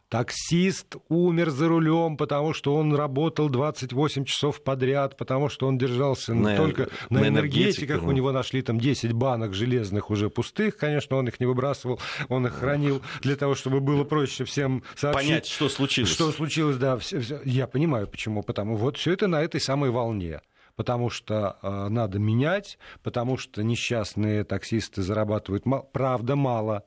Таксист 0.08 0.98
умер 1.08 1.50
за 1.50 1.68
рулем, 1.68 2.16
потому 2.16 2.54
что 2.54 2.76
он 2.76 2.94
работал 2.94 3.50
28 3.50 4.26
часов 4.26 4.62
подряд, 4.62 5.18
потому 5.18 5.50
что 5.50 5.68
он 5.68 5.80
держался 5.80 6.36
на, 6.36 6.56
только 6.56 6.90
на, 7.10 7.22
на 7.22 7.28
энергетиках. 7.28 8.04
У 8.04 8.12
него 8.12 8.32
нашли 8.32 8.62
там 8.62 8.80
10 8.80 9.14
банок 9.14 9.56
железных 9.56 10.12
уже 10.12 10.30
пустых. 10.30 10.78
Конечно, 10.78 11.18
он 11.18 11.28
их 11.28 11.40
не 11.40 11.48
выбрасывал, 11.48 12.00
он 12.28 12.46
их 12.46 12.54
хранил 12.54 13.02
для 13.22 13.36
того, 13.36 13.56
чтобы 13.56 13.80
было 13.80 14.04
проще 14.04 14.44
всем 14.46 14.84
сообщить. 14.96 15.28
Понять, 15.28 15.48
что 15.48 15.70
случилось. 15.70 16.12
Что 16.12 16.32
случилось, 16.32 16.78
да. 16.78 17.00
Я 17.46 17.66
понимаю, 17.66 18.08
почему. 18.08 18.44
Потому 18.44 18.76
вот 18.76 18.98
все 18.98 19.14
это 19.14 19.26
на 19.26 19.42
этой 19.42 19.60
самой 19.60 19.90
волне 19.90 20.42
потому 20.80 21.10
что 21.10 21.58
э, 21.62 21.90
надо 21.90 22.20
менять, 22.20 22.80
потому 23.04 23.36
что 23.38 23.64
несчастные 23.64 24.46
таксисты 24.46 25.02
зарабатывают, 25.02 25.66
правда, 25.92 26.38
мало, 26.38 26.86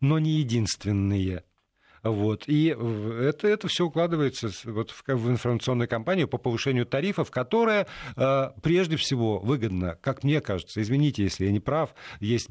но 0.00 0.20
не 0.20 0.30
единственные. 0.38 1.42
Вот. 2.02 2.44
И 2.48 2.66
это, 2.66 3.46
это 3.46 3.68
все 3.68 3.86
укладывается 3.86 4.50
вот 4.64 4.90
в, 4.90 5.02
в 5.06 5.30
информационную 5.30 5.88
кампанию 5.88 6.26
по 6.26 6.38
повышению 6.38 6.84
тарифов, 6.84 7.30
которая 7.30 7.86
э, 8.16 8.50
прежде 8.60 8.96
всего 8.96 9.38
выгодна, 9.38 9.98
как 10.00 10.24
мне 10.24 10.40
кажется, 10.40 10.82
извините, 10.82 11.22
если 11.22 11.46
я 11.46 11.52
не 11.52 11.60
прав, 11.60 11.94
есть 12.20 12.48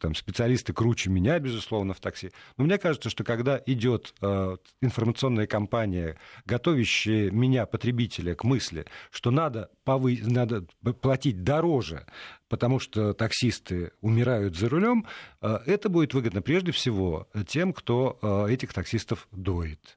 там, 0.00 0.14
специалисты 0.14 0.72
круче 0.72 1.10
меня, 1.10 1.38
безусловно, 1.38 1.94
в 1.94 2.00
такси, 2.00 2.30
но 2.56 2.64
мне 2.64 2.78
кажется, 2.78 3.08
что 3.08 3.24
когда 3.24 3.60
идет 3.66 4.14
э, 4.20 4.56
информационная 4.82 5.46
кампания, 5.46 6.18
готовящая 6.44 7.30
меня, 7.30 7.66
потребителя, 7.66 8.34
к 8.34 8.44
мысли, 8.44 8.84
что 9.10 9.30
надо, 9.30 9.70
повы... 9.84 10.20
надо 10.22 10.66
платить 11.00 11.42
дороже 11.42 12.06
потому 12.50 12.78
что 12.80 13.14
таксисты 13.14 13.92
умирают 14.02 14.56
за 14.56 14.68
рулем, 14.68 15.06
это 15.40 15.88
будет 15.88 16.12
выгодно 16.12 16.42
прежде 16.42 16.72
всего 16.72 17.26
тем, 17.46 17.72
кто 17.72 18.46
этих 18.50 18.74
таксистов 18.74 19.26
доит 19.32 19.96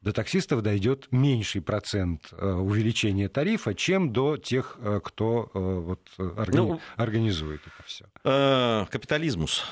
до 0.00 0.12
таксистов 0.12 0.62
дойдет 0.62 1.08
меньший 1.10 1.60
процент 1.60 2.32
увеличения 2.32 3.28
тарифа, 3.28 3.74
чем 3.74 4.12
до 4.12 4.38
тех, 4.38 4.78
кто 5.04 5.50
вот, 5.52 6.00
органи... 6.16 6.56
ну, 6.56 6.80
организует 6.96 7.60
это 7.66 7.82
все. 7.84 8.06
Капитализмус 8.90 9.66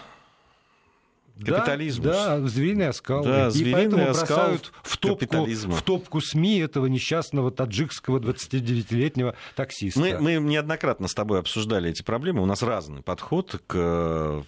капитализм. 1.45 2.03
Да, 2.03 2.39
да, 2.39 2.49
звериный 2.49 2.89
оскал. 2.89 3.25
Да, 3.25 3.49
и 3.49 3.73
поэтому 3.73 4.09
оскал 4.09 4.39
бросают 4.39 4.73
в 4.83 4.97
топку, 4.97 5.47
в 5.47 5.83
топку 5.83 6.21
СМИ 6.21 6.59
этого 6.59 6.87
несчастного 6.87 7.51
таджикского 7.51 8.19
29-летнего 8.19 9.35
таксиста. 9.55 10.01
Мы, 10.01 10.19
мы 10.19 10.35
неоднократно 10.35 11.09
с 11.09 11.15
тобой 11.15 11.41
обсуждали 11.41 11.91
эти 11.91 12.03
проблемы. 12.03 12.43
У 12.43 12.47
нас 12.47 12.63
разный 12.63 13.03
подход 13.03 13.61
к... 13.67 14.45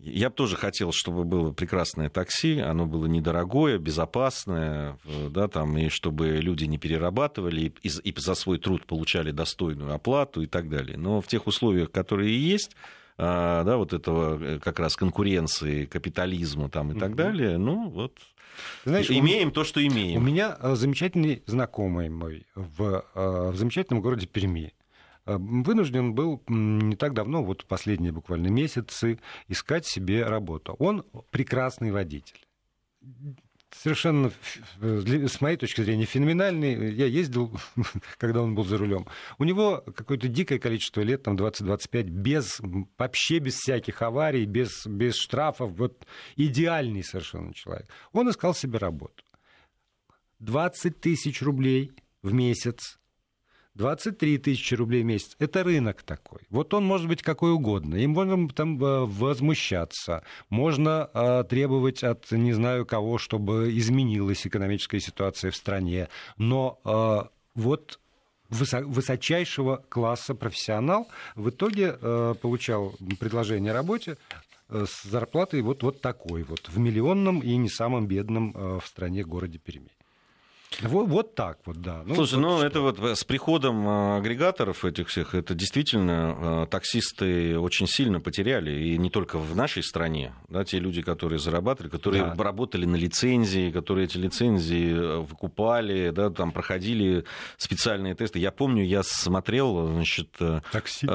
Я 0.00 0.30
бы 0.30 0.34
тоже 0.34 0.56
хотел, 0.56 0.90
чтобы 0.92 1.22
было 1.22 1.52
прекрасное 1.52 2.08
такси, 2.08 2.58
оно 2.58 2.86
было 2.86 3.06
недорогое, 3.06 3.78
безопасное, 3.78 4.98
да, 5.30 5.46
там, 5.46 5.78
и 5.78 5.90
чтобы 5.90 6.38
люди 6.38 6.64
не 6.64 6.76
перерабатывали 6.76 7.72
и, 7.82 7.88
и 7.88 8.14
за 8.16 8.34
свой 8.34 8.58
труд 8.58 8.84
получали 8.84 9.30
достойную 9.30 9.94
оплату 9.94 10.42
и 10.42 10.46
так 10.46 10.68
далее. 10.68 10.96
Но 10.96 11.20
в 11.20 11.28
тех 11.28 11.46
условиях, 11.46 11.92
которые 11.92 12.36
есть, 12.36 12.74
да, 13.22 13.76
вот 13.76 13.92
этого 13.92 14.42
э, 14.42 14.58
как 14.58 14.80
раз 14.80 14.96
конкуренции, 14.96 15.86
капитализма 15.86 16.68
там 16.68 16.92
и 16.92 16.98
так 16.98 17.14
далее, 17.14 17.58
ну 17.58 17.88
вот. 17.88 18.18
Знаешь, 18.84 19.10
имеем 19.10 19.48
у, 19.48 19.50
то, 19.52 19.64
что 19.64 19.84
имеем. 19.86 20.20
У 20.20 20.24
меня 20.24 20.56
э, 20.60 20.74
замечательный 20.74 21.42
знакомый 21.46 22.08
мой 22.08 22.46
в, 22.54 23.04
э, 23.14 23.50
в 23.50 23.56
замечательном 23.56 24.02
городе 24.02 24.26
Перми. 24.26 24.74
Вынужден 25.24 26.14
был 26.14 26.42
не 26.48 26.96
так 26.96 27.14
давно, 27.14 27.44
вот 27.44 27.64
последние 27.66 28.10
буквально 28.10 28.48
месяцы, 28.48 29.20
искать 29.46 29.86
себе 29.86 30.24
работу. 30.24 30.74
Он 30.80 31.04
прекрасный 31.30 31.92
водитель 31.92 32.44
совершенно, 33.74 34.32
с 34.80 35.40
моей 35.40 35.56
точки 35.56 35.82
зрения, 35.82 36.04
феноменальный. 36.04 36.94
Я 36.94 37.06
ездил, 37.06 37.58
когда 38.18 38.42
он 38.42 38.54
был 38.54 38.64
за 38.64 38.78
рулем. 38.78 39.06
У 39.38 39.44
него 39.44 39.82
какое-то 39.94 40.28
дикое 40.28 40.58
количество 40.58 41.00
лет, 41.00 41.22
там 41.22 41.36
20-25, 41.36 42.02
без, 42.04 42.60
вообще 42.98 43.38
без 43.38 43.54
всяких 43.54 44.02
аварий, 44.02 44.44
без, 44.44 44.86
без 44.86 45.16
штрафов. 45.16 45.72
Вот 45.72 46.06
идеальный 46.36 47.02
совершенно 47.02 47.52
человек. 47.54 47.88
Он 48.12 48.30
искал 48.30 48.54
себе 48.54 48.78
работу. 48.78 49.24
20 50.40 51.00
тысяч 51.00 51.42
рублей 51.42 51.92
в 52.22 52.32
месяц 52.32 52.98
23 53.74 54.38
тысячи 54.38 54.74
рублей 54.74 55.02
в 55.02 55.06
месяц. 55.06 55.34
Это 55.38 55.64
рынок 55.64 56.02
такой. 56.02 56.40
Вот 56.50 56.74
он 56.74 56.84
может 56.84 57.08
быть 57.08 57.22
какой 57.22 57.52
угодно. 57.52 57.96
Им 57.96 58.10
можно 58.10 58.48
там 58.48 58.82
э, 58.82 59.04
возмущаться. 59.04 60.24
Можно 60.50 61.08
э, 61.12 61.44
требовать 61.48 62.04
от 62.04 62.30
не 62.30 62.52
знаю 62.52 62.84
кого, 62.84 63.18
чтобы 63.18 63.76
изменилась 63.76 64.46
экономическая 64.46 65.00
ситуация 65.00 65.50
в 65.50 65.56
стране. 65.56 66.08
Но 66.36 66.80
э, 66.84 67.28
вот 67.54 67.98
высочайшего 68.50 69.82
класса 69.88 70.34
профессионал 70.34 71.08
в 71.36 71.48
итоге 71.48 71.92
получал 72.42 72.94
предложение 73.18 73.72
о 73.72 73.74
работе 73.74 74.18
с 74.68 75.04
зарплатой 75.04 75.62
вот, 75.62 75.82
вот 75.82 76.02
такой 76.02 76.42
вот, 76.42 76.68
в 76.68 76.78
миллионном 76.78 77.40
и 77.40 77.56
не 77.56 77.70
самом 77.70 78.06
бедном 78.06 78.52
в 78.52 78.86
стране 78.86 79.24
городе 79.24 79.56
Перми. 79.56 79.88
Вот, 80.80 81.08
вот 81.08 81.34
так 81.34 81.58
вот, 81.64 81.76
да. 81.80 82.02
Ну, 82.04 82.14
Слушай, 82.14 82.34
вот 82.34 82.40
ну 82.40 82.56
что. 82.58 82.66
это 82.66 82.80
вот 82.80 82.98
э, 82.98 83.14
с 83.14 83.24
приходом 83.24 83.86
э, 83.86 84.16
агрегаторов 84.18 84.84
этих 84.84 85.08
всех, 85.08 85.34
это 85.34 85.54
действительно 85.54 86.64
э, 86.64 86.66
таксисты 86.70 87.58
очень 87.58 87.86
сильно 87.86 88.20
потеряли, 88.20 88.70
и 88.70 88.98
не 88.98 89.10
только 89.10 89.38
в 89.38 89.54
нашей 89.54 89.82
стране, 89.82 90.34
да, 90.48 90.64
те 90.64 90.78
люди, 90.78 91.02
которые 91.02 91.38
зарабатывали, 91.38 91.90
которые 91.90 92.24
да. 92.24 92.42
работали 92.42 92.84
на 92.86 92.96
лицензии, 92.96 93.70
которые 93.70 94.04
эти 94.04 94.16
лицензии 94.16 95.18
выкупали, 95.22 96.10
да, 96.10 96.30
там 96.30 96.52
проходили 96.52 97.24
специальные 97.56 98.14
тесты. 98.14 98.38
Я 98.38 98.50
помню, 98.50 98.84
я 98.84 99.02
смотрел, 99.02 99.88
значит... 99.88 100.30
Такси? 100.70 101.06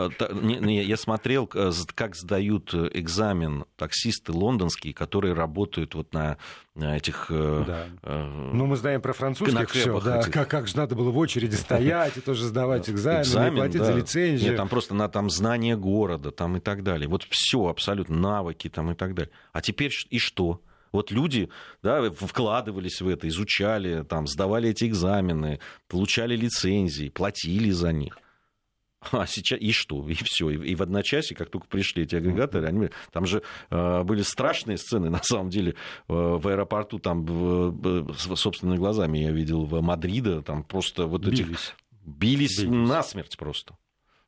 Не, 0.42 0.56
не, 0.56 0.84
я 0.84 0.98
смотрел, 0.98 1.48
как 1.48 2.16
сдают 2.16 2.74
экзамен 2.74 3.66
таксисты 3.76 4.32
лондонские, 4.32 4.94
которые 4.94 5.34
работают 5.34 5.96
вот 5.96 6.14
на 6.14 6.38
этих... 6.80 7.28
Да. 7.30 7.88
Ну, 8.04 8.66
мы 8.66 8.76
знаем 8.76 9.02
про 9.02 9.14
французских 9.14 9.70
все, 9.72 10.00
да, 10.00 10.24
как, 10.24 10.48
как 10.48 10.68
же 10.68 10.78
надо 10.78 10.96
было 10.96 11.12
в 11.12 11.18
очереди 11.18 11.56
стоять 11.56 12.18
и 12.18 12.22
тоже 12.22 12.46
сдавать 12.46 12.90
экзамены, 12.90 13.22
Экзамен, 13.24 13.56
платить 13.56 13.80
да. 13.80 13.86
за 13.86 13.94
лицензию. 13.94 14.50
Нет, 14.50 14.58
там 14.58 14.68
просто 14.68 14.94
на 14.94 15.10
там 15.10 15.30
знание 15.30 15.76
города 15.76 16.32
там 16.32 16.58
и 16.58 16.60
так 16.60 16.84
далее. 16.84 17.08
Вот 17.08 17.26
все 17.30 17.68
абсолютно, 17.68 18.16
навыки 18.18 18.70
там 18.70 18.92
и 18.92 18.96
так 18.96 19.14
далее. 19.14 19.32
А 19.54 19.62
теперь 19.62 19.92
и 20.10 20.20
что? 20.20 20.62
Вот 20.92 21.12
люди 21.12 21.50
да, 21.84 22.10
вкладывались 22.12 23.02
в 23.02 23.08
это, 23.08 23.28
изучали, 23.28 24.04
там, 24.04 24.28
сдавали 24.28 24.70
эти 24.70 24.86
экзамены, 24.86 25.60
получали 25.88 26.36
лицензии, 26.36 27.10
платили 27.10 27.72
за 27.72 27.92
них. 27.92 28.18
А 29.12 29.26
сейчас 29.28 29.60
и 29.60 29.72
что? 29.72 30.08
И 30.08 30.14
все. 30.14 30.50
И, 30.50 30.76
в 30.76 30.82
одночасье, 30.82 31.36
как 31.36 31.50
только 31.50 31.68
пришли 31.68 32.04
эти 32.04 32.16
агрегаторы, 32.16 32.68
они, 32.68 32.90
там 33.12 33.26
же 33.26 33.42
э, 33.70 34.04
были 34.04 34.22
страшные 34.22 34.78
сцены, 34.78 35.10
на 35.12 35.22
самом 35.24 35.50
деле, 35.50 35.72
э, 35.72 35.76
в 36.08 36.48
аэропорту, 36.48 37.00
там, 37.00 37.26
в, 37.26 38.16
собственными 38.36 38.78
глазами 38.78 39.20
я 39.20 39.32
видел 39.32 39.66
в 39.66 39.82
Мадриде, 39.82 40.42
там 40.42 40.64
просто 40.64 41.08
вот 41.08 41.22
бились. 41.22 41.40
этих... 41.40 41.48
Бились, 42.06 42.60
бились 42.60 42.64
насмерть 42.64 43.38
просто. 43.38 43.76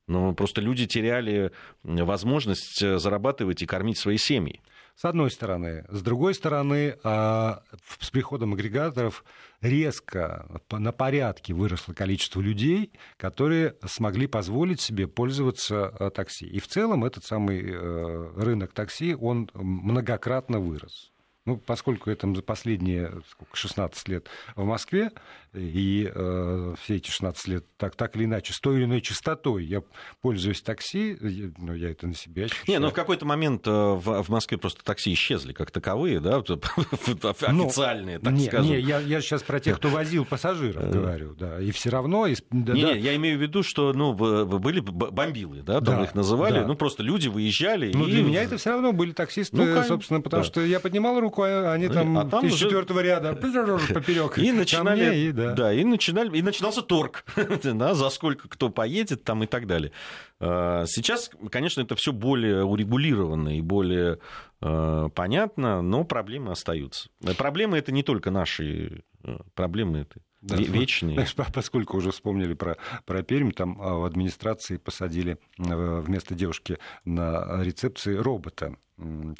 Но 0.07 0.33
просто 0.33 0.59
люди 0.59 0.87
теряли 0.87 1.51
возможность 1.83 2.81
э, 2.81 2.97
зарабатывать 2.97 3.61
и 3.61 3.67
кормить 3.67 3.99
свои 3.99 4.17
семьи. 4.17 4.59
С 4.99 5.05
одной 5.05 5.31
стороны. 5.31 5.85
С 5.87 6.01
другой 6.01 6.33
стороны, 6.33 6.97
а, 7.05 7.63
с 8.01 8.09
приходом 8.09 8.51
агрегаторов 8.51 9.23
резко 9.61 10.61
на 10.69 10.91
порядке 10.91 11.53
выросло 11.53 11.93
количество 11.93 12.41
людей, 12.41 12.91
которые 13.15 13.77
смогли 13.85 14.27
позволить 14.27 14.81
себе 14.81 15.07
пользоваться 15.07 15.87
а, 15.87 16.09
такси. 16.09 16.47
И 16.47 16.59
в 16.59 16.67
целом 16.67 17.05
этот 17.05 17.23
самый 17.23 17.61
э, 17.63 18.33
рынок 18.35 18.73
такси, 18.73 19.15
он 19.15 19.49
многократно 19.53 20.59
вырос. 20.59 21.13
Ну, 21.49 21.57
поскольку 21.57 22.11
это 22.11 22.31
за 22.31 22.43
последние 22.43 23.11
сколько, 23.27 23.57
16 23.57 24.07
лет 24.07 24.27
в 24.55 24.63
Москве, 24.65 25.11
и 25.55 26.07
э, 26.13 26.75
все 26.79 26.97
эти 26.97 27.09
16 27.09 27.47
лет 27.47 27.65
так, 27.77 27.95
так 27.95 28.15
или 28.15 28.25
иначе, 28.25 28.53
с 28.53 28.59
той 28.59 28.77
или 28.77 28.83
иной 28.83 29.01
частотой 29.01 29.65
я 29.65 29.81
пользуюсь 30.21 30.61
такси, 30.61 31.17
но 31.57 31.67
ну, 31.69 31.73
я 31.73 31.89
это 31.89 32.05
на 32.05 32.13
себе 32.13 32.45
ощущаю. 32.45 32.65
Не, 32.67 32.77
ну 32.77 32.91
в 32.91 32.93
какой-то 32.93 33.25
момент 33.25 33.65
э, 33.65 33.71
в, 33.71 34.21
в 34.21 34.29
Москве 34.29 34.59
просто 34.59 34.83
такси 34.83 35.11
исчезли 35.13 35.53
как 35.53 35.71
таковые, 35.71 36.19
да, 36.19 36.43
ну, 36.47 37.65
официальные, 37.65 38.19
так 38.19 38.33
не, 38.33 38.45
скажем. 38.45 38.71
Не, 38.71 38.79
я, 38.79 38.99
я 38.99 39.21
сейчас 39.21 39.41
про 39.41 39.59
тех, 39.59 39.77
кто 39.77 39.89
возил 39.89 40.25
пассажиров 40.25 40.83
э. 40.83 40.91
говорю, 40.91 41.33
да, 41.33 41.59
и 41.59 41.71
все 41.71 41.89
равно... 41.89 42.27
Да, 42.51 42.73
не, 42.73 42.83
да. 42.83 42.91
я 42.91 43.15
имею 43.15 43.39
в 43.39 43.41
виду, 43.41 43.63
что, 43.63 43.91
ну, 43.93 44.13
были 44.13 44.81
бомбилы, 44.81 45.63
да, 45.63 45.81
там 45.81 45.97
да, 45.97 46.03
их 46.03 46.13
называли, 46.13 46.59
да. 46.59 46.67
ну, 46.67 46.75
просто 46.75 47.01
люди 47.01 47.27
выезжали. 47.27 47.91
Ну, 47.91 48.05
и... 48.05 48.11
для 48.11 48.23
меня 48.23 48.43
это 48.43 48.57
все 48.57 48.69
равно 48.69 48.93
были 48.93 49.13
таксисты, 49.13 49.57
ну, 49.57 49.83
собственно, 49.83 50.21
потому 50.21 50.43
да. 50.43 50.47
что 50.47 50.61
я 50.61 50.79
поднимал 50.79 51.19
руку, 51.19 51.38
а 51.41 51.73
они 51.73 51.87
там, 51.87 52.17
а 52.17 52.25
там 52.25 52.45
из 52.45 52.55
четвертого 52.55 52.99
ряда 52.99 53.33
поперек. 53.35 54.37
И 54.37 54.51
начинали 54.51 55.31
да. 55.31 55.53
да, 55.53 55.73
и, 55.73 55.83
начинали, 55.83 56.37
и 56.37 56.41
начинался 56.41 56.81
торг, 56.81 57.23
да, 57.63 57.93
за 57.93 58.09
сколько 58.09 58.47
кто 58.47 58.69
поедет 58.69 59.23
там 59.23 59.43
и 59.43 59.47
так 59.47 59.67
далее. 59.67 59.91
А, 60.39 60.85
сейчас, 60.85 61.31
конечно, 61.51 61.81
это 61.81 61.95
все 61.95 62.13
более 62.13 62.63
урегулировано 62.63 63.57
и 63.57 63.61
более 63.61 64.19
понятно, 64.59 65.81
но 65.81 66.03
проблемы 66.03 66.51
остаются. 66.51 67.09
Проблемы 67.37 67.77
это 67.77 67.91
не 67.91 68.03
только 68.03 68.31
наши 68.31 69.03
э, 69.23 69.37
проблемы, 69.55 69.99
это 69.99 70.19
да, 70.41 70.55
вечные. 70.55 71.15
Знаешь, 71.15 71.35
поскольку 71.53 71.97
уже 71.97 72.11
вспомнили 72.11 72.53
про, 72.53 72.77
про 73.05 73.23
Пермь, 73.23 73.51
там 73.51 73.81
а, 73.81 73.95
в 73.95 74.05
администрации 74.05 74.77
посадили 74.77 75.37
э, 75.57 75.99
вместо 76.01 76.35
девушки 76.35 76.77
на 77.05 77.61
рецепции 77.63 78.15
робота, 78.15 78.75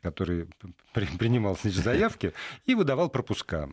который 0.01 0.47
принимал 0.93 1.57
значит, 1.57 1.84
заявки 1.84 2.34
и 2.65 2.76
выдавал 2.76 3.09
пропуска 3.09 3.70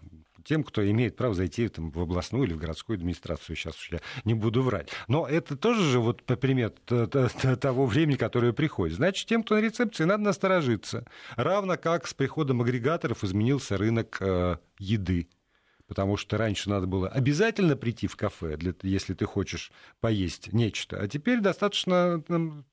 тем, 0.47 0.63
кто 0.63 0.89
имеет 0.89 1.17
право 1.17 1.35
зайти 1.35 1.69
там, 1.69 1.91
в 1.91 2.01
областную 2.01 2.45
или 2.45 2.55
в 2.55 2.59
городскую 2.59 2.97
администрацию. 2.97 3.57
Сейчас 3.57 3.77
уж 3.77 3.91
я 3.93 4.01
не 4.25 4.35
буду 4.35 4.63
врать. 4.63 4.91
Но 5.09 5.27
это 5.27 5.57
тоже 5.57 5.83
же 5.83 6.01
вот 6.01 6.23
по 6.23 6.37
пример 6.37 6.71
того 6.71 7.87
времени, 7.87 8.17
которое 8.17 8.53
приходит. 8.53 8.97
Значит, 8.97 9.29
тем, 9.29 9.43
кто 9.43 9.57
на 9.57 9.61
рецепции, 9.61 10.05
надо 10.05 10.23
насторожиться. 10.23 11.05
Равно 11.35 11.77
как 11.77 12.07
с 12.07 12.15
приходом 12.15 12.63
агрегаторов 12.63 13.25
изменился 13.25 13.77
рынок 13.77 14.19
э, 14.21 14.57
еды 14.79 15.29
потому 15.89 16.17
что 16.17 16.37
раньше 16.37 16.69
надо 16.69 16.89
было 16.89 17.09
обязательно 17.09 17.77
прийти 17.77 18.07
в 18.09 18.17
кафе, 18.17 18.57
для, 18.57 18.75
если 18.83 19.15
ты 19.15 19.25
хочешь 19.25 19.71
поесть 20.01 20.53
нечто, 20.53 20.99
а 21.01 21.07
теперь 21.07 21.41
достаточно 21.41 22.21
там, 22.23 22.65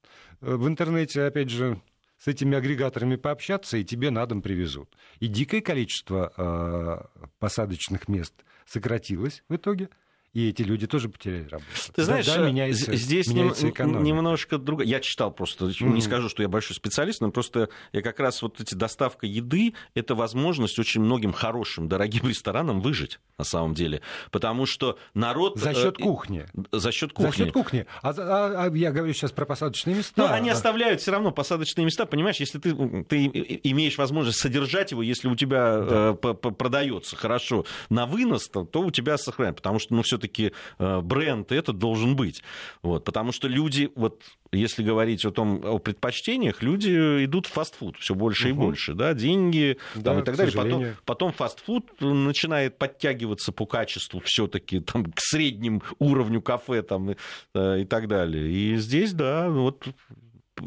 э, 0.41 0.55
в 0.55 0.67
интернете, 0.67 1.23
опять 1.23 1.49
же, 1.49 1.79
с 2.23 2.27
этими 2.27 2.57
агрегаторами 2.57 3.17
пообщаться, 3.17 3.75
и 3.75 3.83
тебе 3.83 4.09
на 4.09 4.25
дом 4.25 4.41
привезут. 4.41 4.95
И 5.19 5.27
дикое 5.27 5.59
количество 5.59 6.31
э, 6.37 7.27
посадочных 7.39 8.07
мест 8.07 8.33
сократилось 8.65 9.43
в 9.49 9.55
итоге, 9.57 9.89
и 10.33 10.49
эти 10.49 10.63
люди 10.63 10.87
тоже 10.87 11.09
потеряли 11.09 11.47
работу. 11.47 11.69
Ты 11.93 12.03
знаешь, 12.03 12.25
да, 12.25 12.37
да, 12.37 12.47
меняется, 12.47 12.95
здесь 12.95 13.27
меняется 13.27 13.67
нем, 13.67 14.03
немножко 14.03 14.57
другое. 14.57 14.87
Я 14.87 14.99
читал 14.99 15.31
просто, 15.31 15.65
mm-hmm. 15.65 15.93
не 15.93 16.01
скажу, 16.01 16.27
что 16.27 16.41
я 16.41 16.49
большой 16.49 16.75
специалист, 16.75 17.21
но 17.21 17.29
просто 17.29 17.69
я 17.91 18.01
как 18.01 18.19
раз 18.19 18.41
вот 18.41 18.59
эти 18.59 18.73
доставка 18.73 19.27
еды, 19.27 19.75
это 19.93 20.15
возможность 20.15 20.79
очень 20.79 21.01
многим 21.01 21.33
хорошим, 21.33 21.87
дорогим 21.87 22.27
ресторанам 22.27 22.81
выжить 22.81 23.19
на 23.37 23.43
самом 23.43 23.75
деле, 23.75 24.01
потому 24.31 24.65
что 24.65 24.97
народ... 25.13 25.59
За 25.59 25.73
счет 25.75 25.99
э, 25.99 26.03
кухни. 26.03 26.47
За 26.71 26.91
счет 26.91 27.13
кухни. 27.13 27.29
За 27.29 27.37
счет 27.37 27.53
кухни. 27.53 27.85
А, 28.01 28.09
а, 28.09 28.65
а 28.65 28.75
я 28.75 28.91
говорю 28.91 29.13
сейчас 29.13 29.31
про 29.31 29.45
посадочные 29.45 29.95
места. 29.95 30.13
Ну, 30.15 30.33
они 30.33 30.49
оставляют 30.49 31.01
все 31.01 31.11
равно 31.11 31.31
посадочные 31.31 31.85
места, 31.85 32.07
понимаешь, 32.07 32.37
если 32.37 32.57
ты, 32.57 32.73
ты 33.03 33.25
имеешь 33.63 33.99
возможность 33.99 34.39
содержать 34.39 34.91
его, 34.91 35.03
если 35.03 35.27
у 35.27 35.35
тебя 35.35 35.77
да. 35.79 36.17
э, 36.23 36.33
продается 36.33 37.15
хорошо 37.15 37.65
на 37.89 38.07
вынос, 38.07 38.49
то, 38.49 38.65
то 38.65 38.81
у 38.81 38.89
тебя 38.89 39.19
сохраняется, 39.19 39.57
потому 39.57 39.77
что, 39.77 39.93
ну, 39.93 40.01
все-таки 40.23 40.53
э, 40.79 41.01
бренд 41.01 41.51
этот 41.51 41.77
должен 41.77 42.15
быть, 42.15 42.43
вот, 42.81 43.03
потому 43.03 43.31
что 43.31 43.47
люди, 43.47 43.91
вот, 43.95 44.21
если 44.51 44.83
говорить 44.83 45.25
о 45.25 45.31
том, 45.31 45.61
о 45.63 45.79
предпочтениях, 45.79 46.61
люди 46.63 47.25
идут 47.25 47.47
в 47.47 47.51
фастфуд 47.51 47.97
все 47.97 48.15
больше 48.15 48.49
угу. 48.49 48.49
и 48.49 48.53
больше, 48.65 48.93
да, 48.93 49.13
деньги 49.13 49.77
да, 49.95 50.13
там, 50.13 50.19
и 50.21 50.23
так 50.23 50.37
далее. 50.37 50.53
Потом, 50.55 50.85
потом 51.05 51.33
фастфуд 51.33 51.99
начинает 51.99 52.77
подтягиваться 52.77 53.51
по 53.51 53.65
качеству 53.65 54.21
все-таки 54.23 54.79
там 54.79 55.05
к 55.05 55.19
средним 55.19 55.81
уровню 55.99 56.41
кафе 56.41 56.83
там 56.83 57.11
и, 57.11 57.15
э, 57.53 57.81
и 57.81 57.85
так 57.85 58.07
далее. 58.07 58.49
И 58.49 58.77
здесь, 58.77 59.13
да, 59.13 59.49
вот 59.49 59.85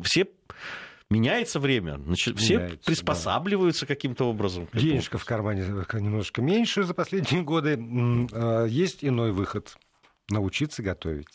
все 0.03 0.27
меняется 1.11 1.61
время, 1.61 1.99
значит, 1.99 2.39
все 2.39 2.57
меняется, 2.57 2.85
приспосабливаются 2.85 3.87
да. 3.87 3.95
каким-то 3.95 4.25
образом. 4.25 4.69
Денежка 4.73 5.19
в 5.19 5.25
кармане 5.25 5.63
немножко 5.95 6.43
меньше 6.43 6.83
за 6.83 6.95
последние 6.95 7.43
годы. 7.43 7.79
А, 8.33 8.65
есть 8.65 9.05
иной 9.05 9.33
выход 9.33 9.77
научиться 10.31 10.83
готовить. 10.83 11.29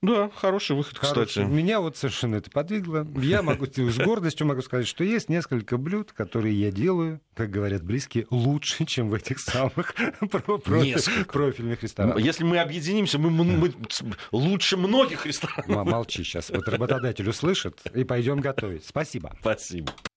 Да, 0.00 0.30
хороший 0.34 0.76
выход, 0.76 0.96
хороший. 0.96 1.26
кстати. 1.26 1.46
Меня 1.46 1.80
вот 1.80 1.96
совершенно 1.96 2.36
это 2.36 2.50
подвигло. 2.50 3.06
Я 3.16 3.42
могу 3.42 3.66
с 3.66 3.98
гордостью 3.98 4.46
могу 4.46 4.62
сказать, 4.62 4.86
что 4.86 5.02
есть 5.02 5.28
несколько 5.28 5.76
блюд, 5.76 6.12
которые 6.12 6.58
я 6.58 6.70
делаю, 6.70 7.20
как 7.34 7.50
говорят 7.50 7.82
близкие, 7.82 8.26
лучше, 8.30 8.84
чем 8.84 9.10
в 9.10 9.14
этих 9.14 9.40
самых 9.40 9.94
профильных 10.30 11.82
ресторанах. 11.82 12.20
Если 12.20 12.44
мы 12.44 12.58
объединимся, 12.58 13.18
мы, 13.18 13.30
мы 13.30 13.72
лучше 14.30 14.76
многих 14.76 15.26
ресторанов. 15.26 15.86
Молчи 15.86 16.22
сейчас. 16.22 16.50
Вот 16.50 16.68
работодатель 16.68 17.28
услышит, 17.28 17.80
и 17.92 18.04
пойдем 18.04 18.40
готовить. 18.40 18.86
Спасибо. 18.86 19.36
Спасибо. 19.40 19.92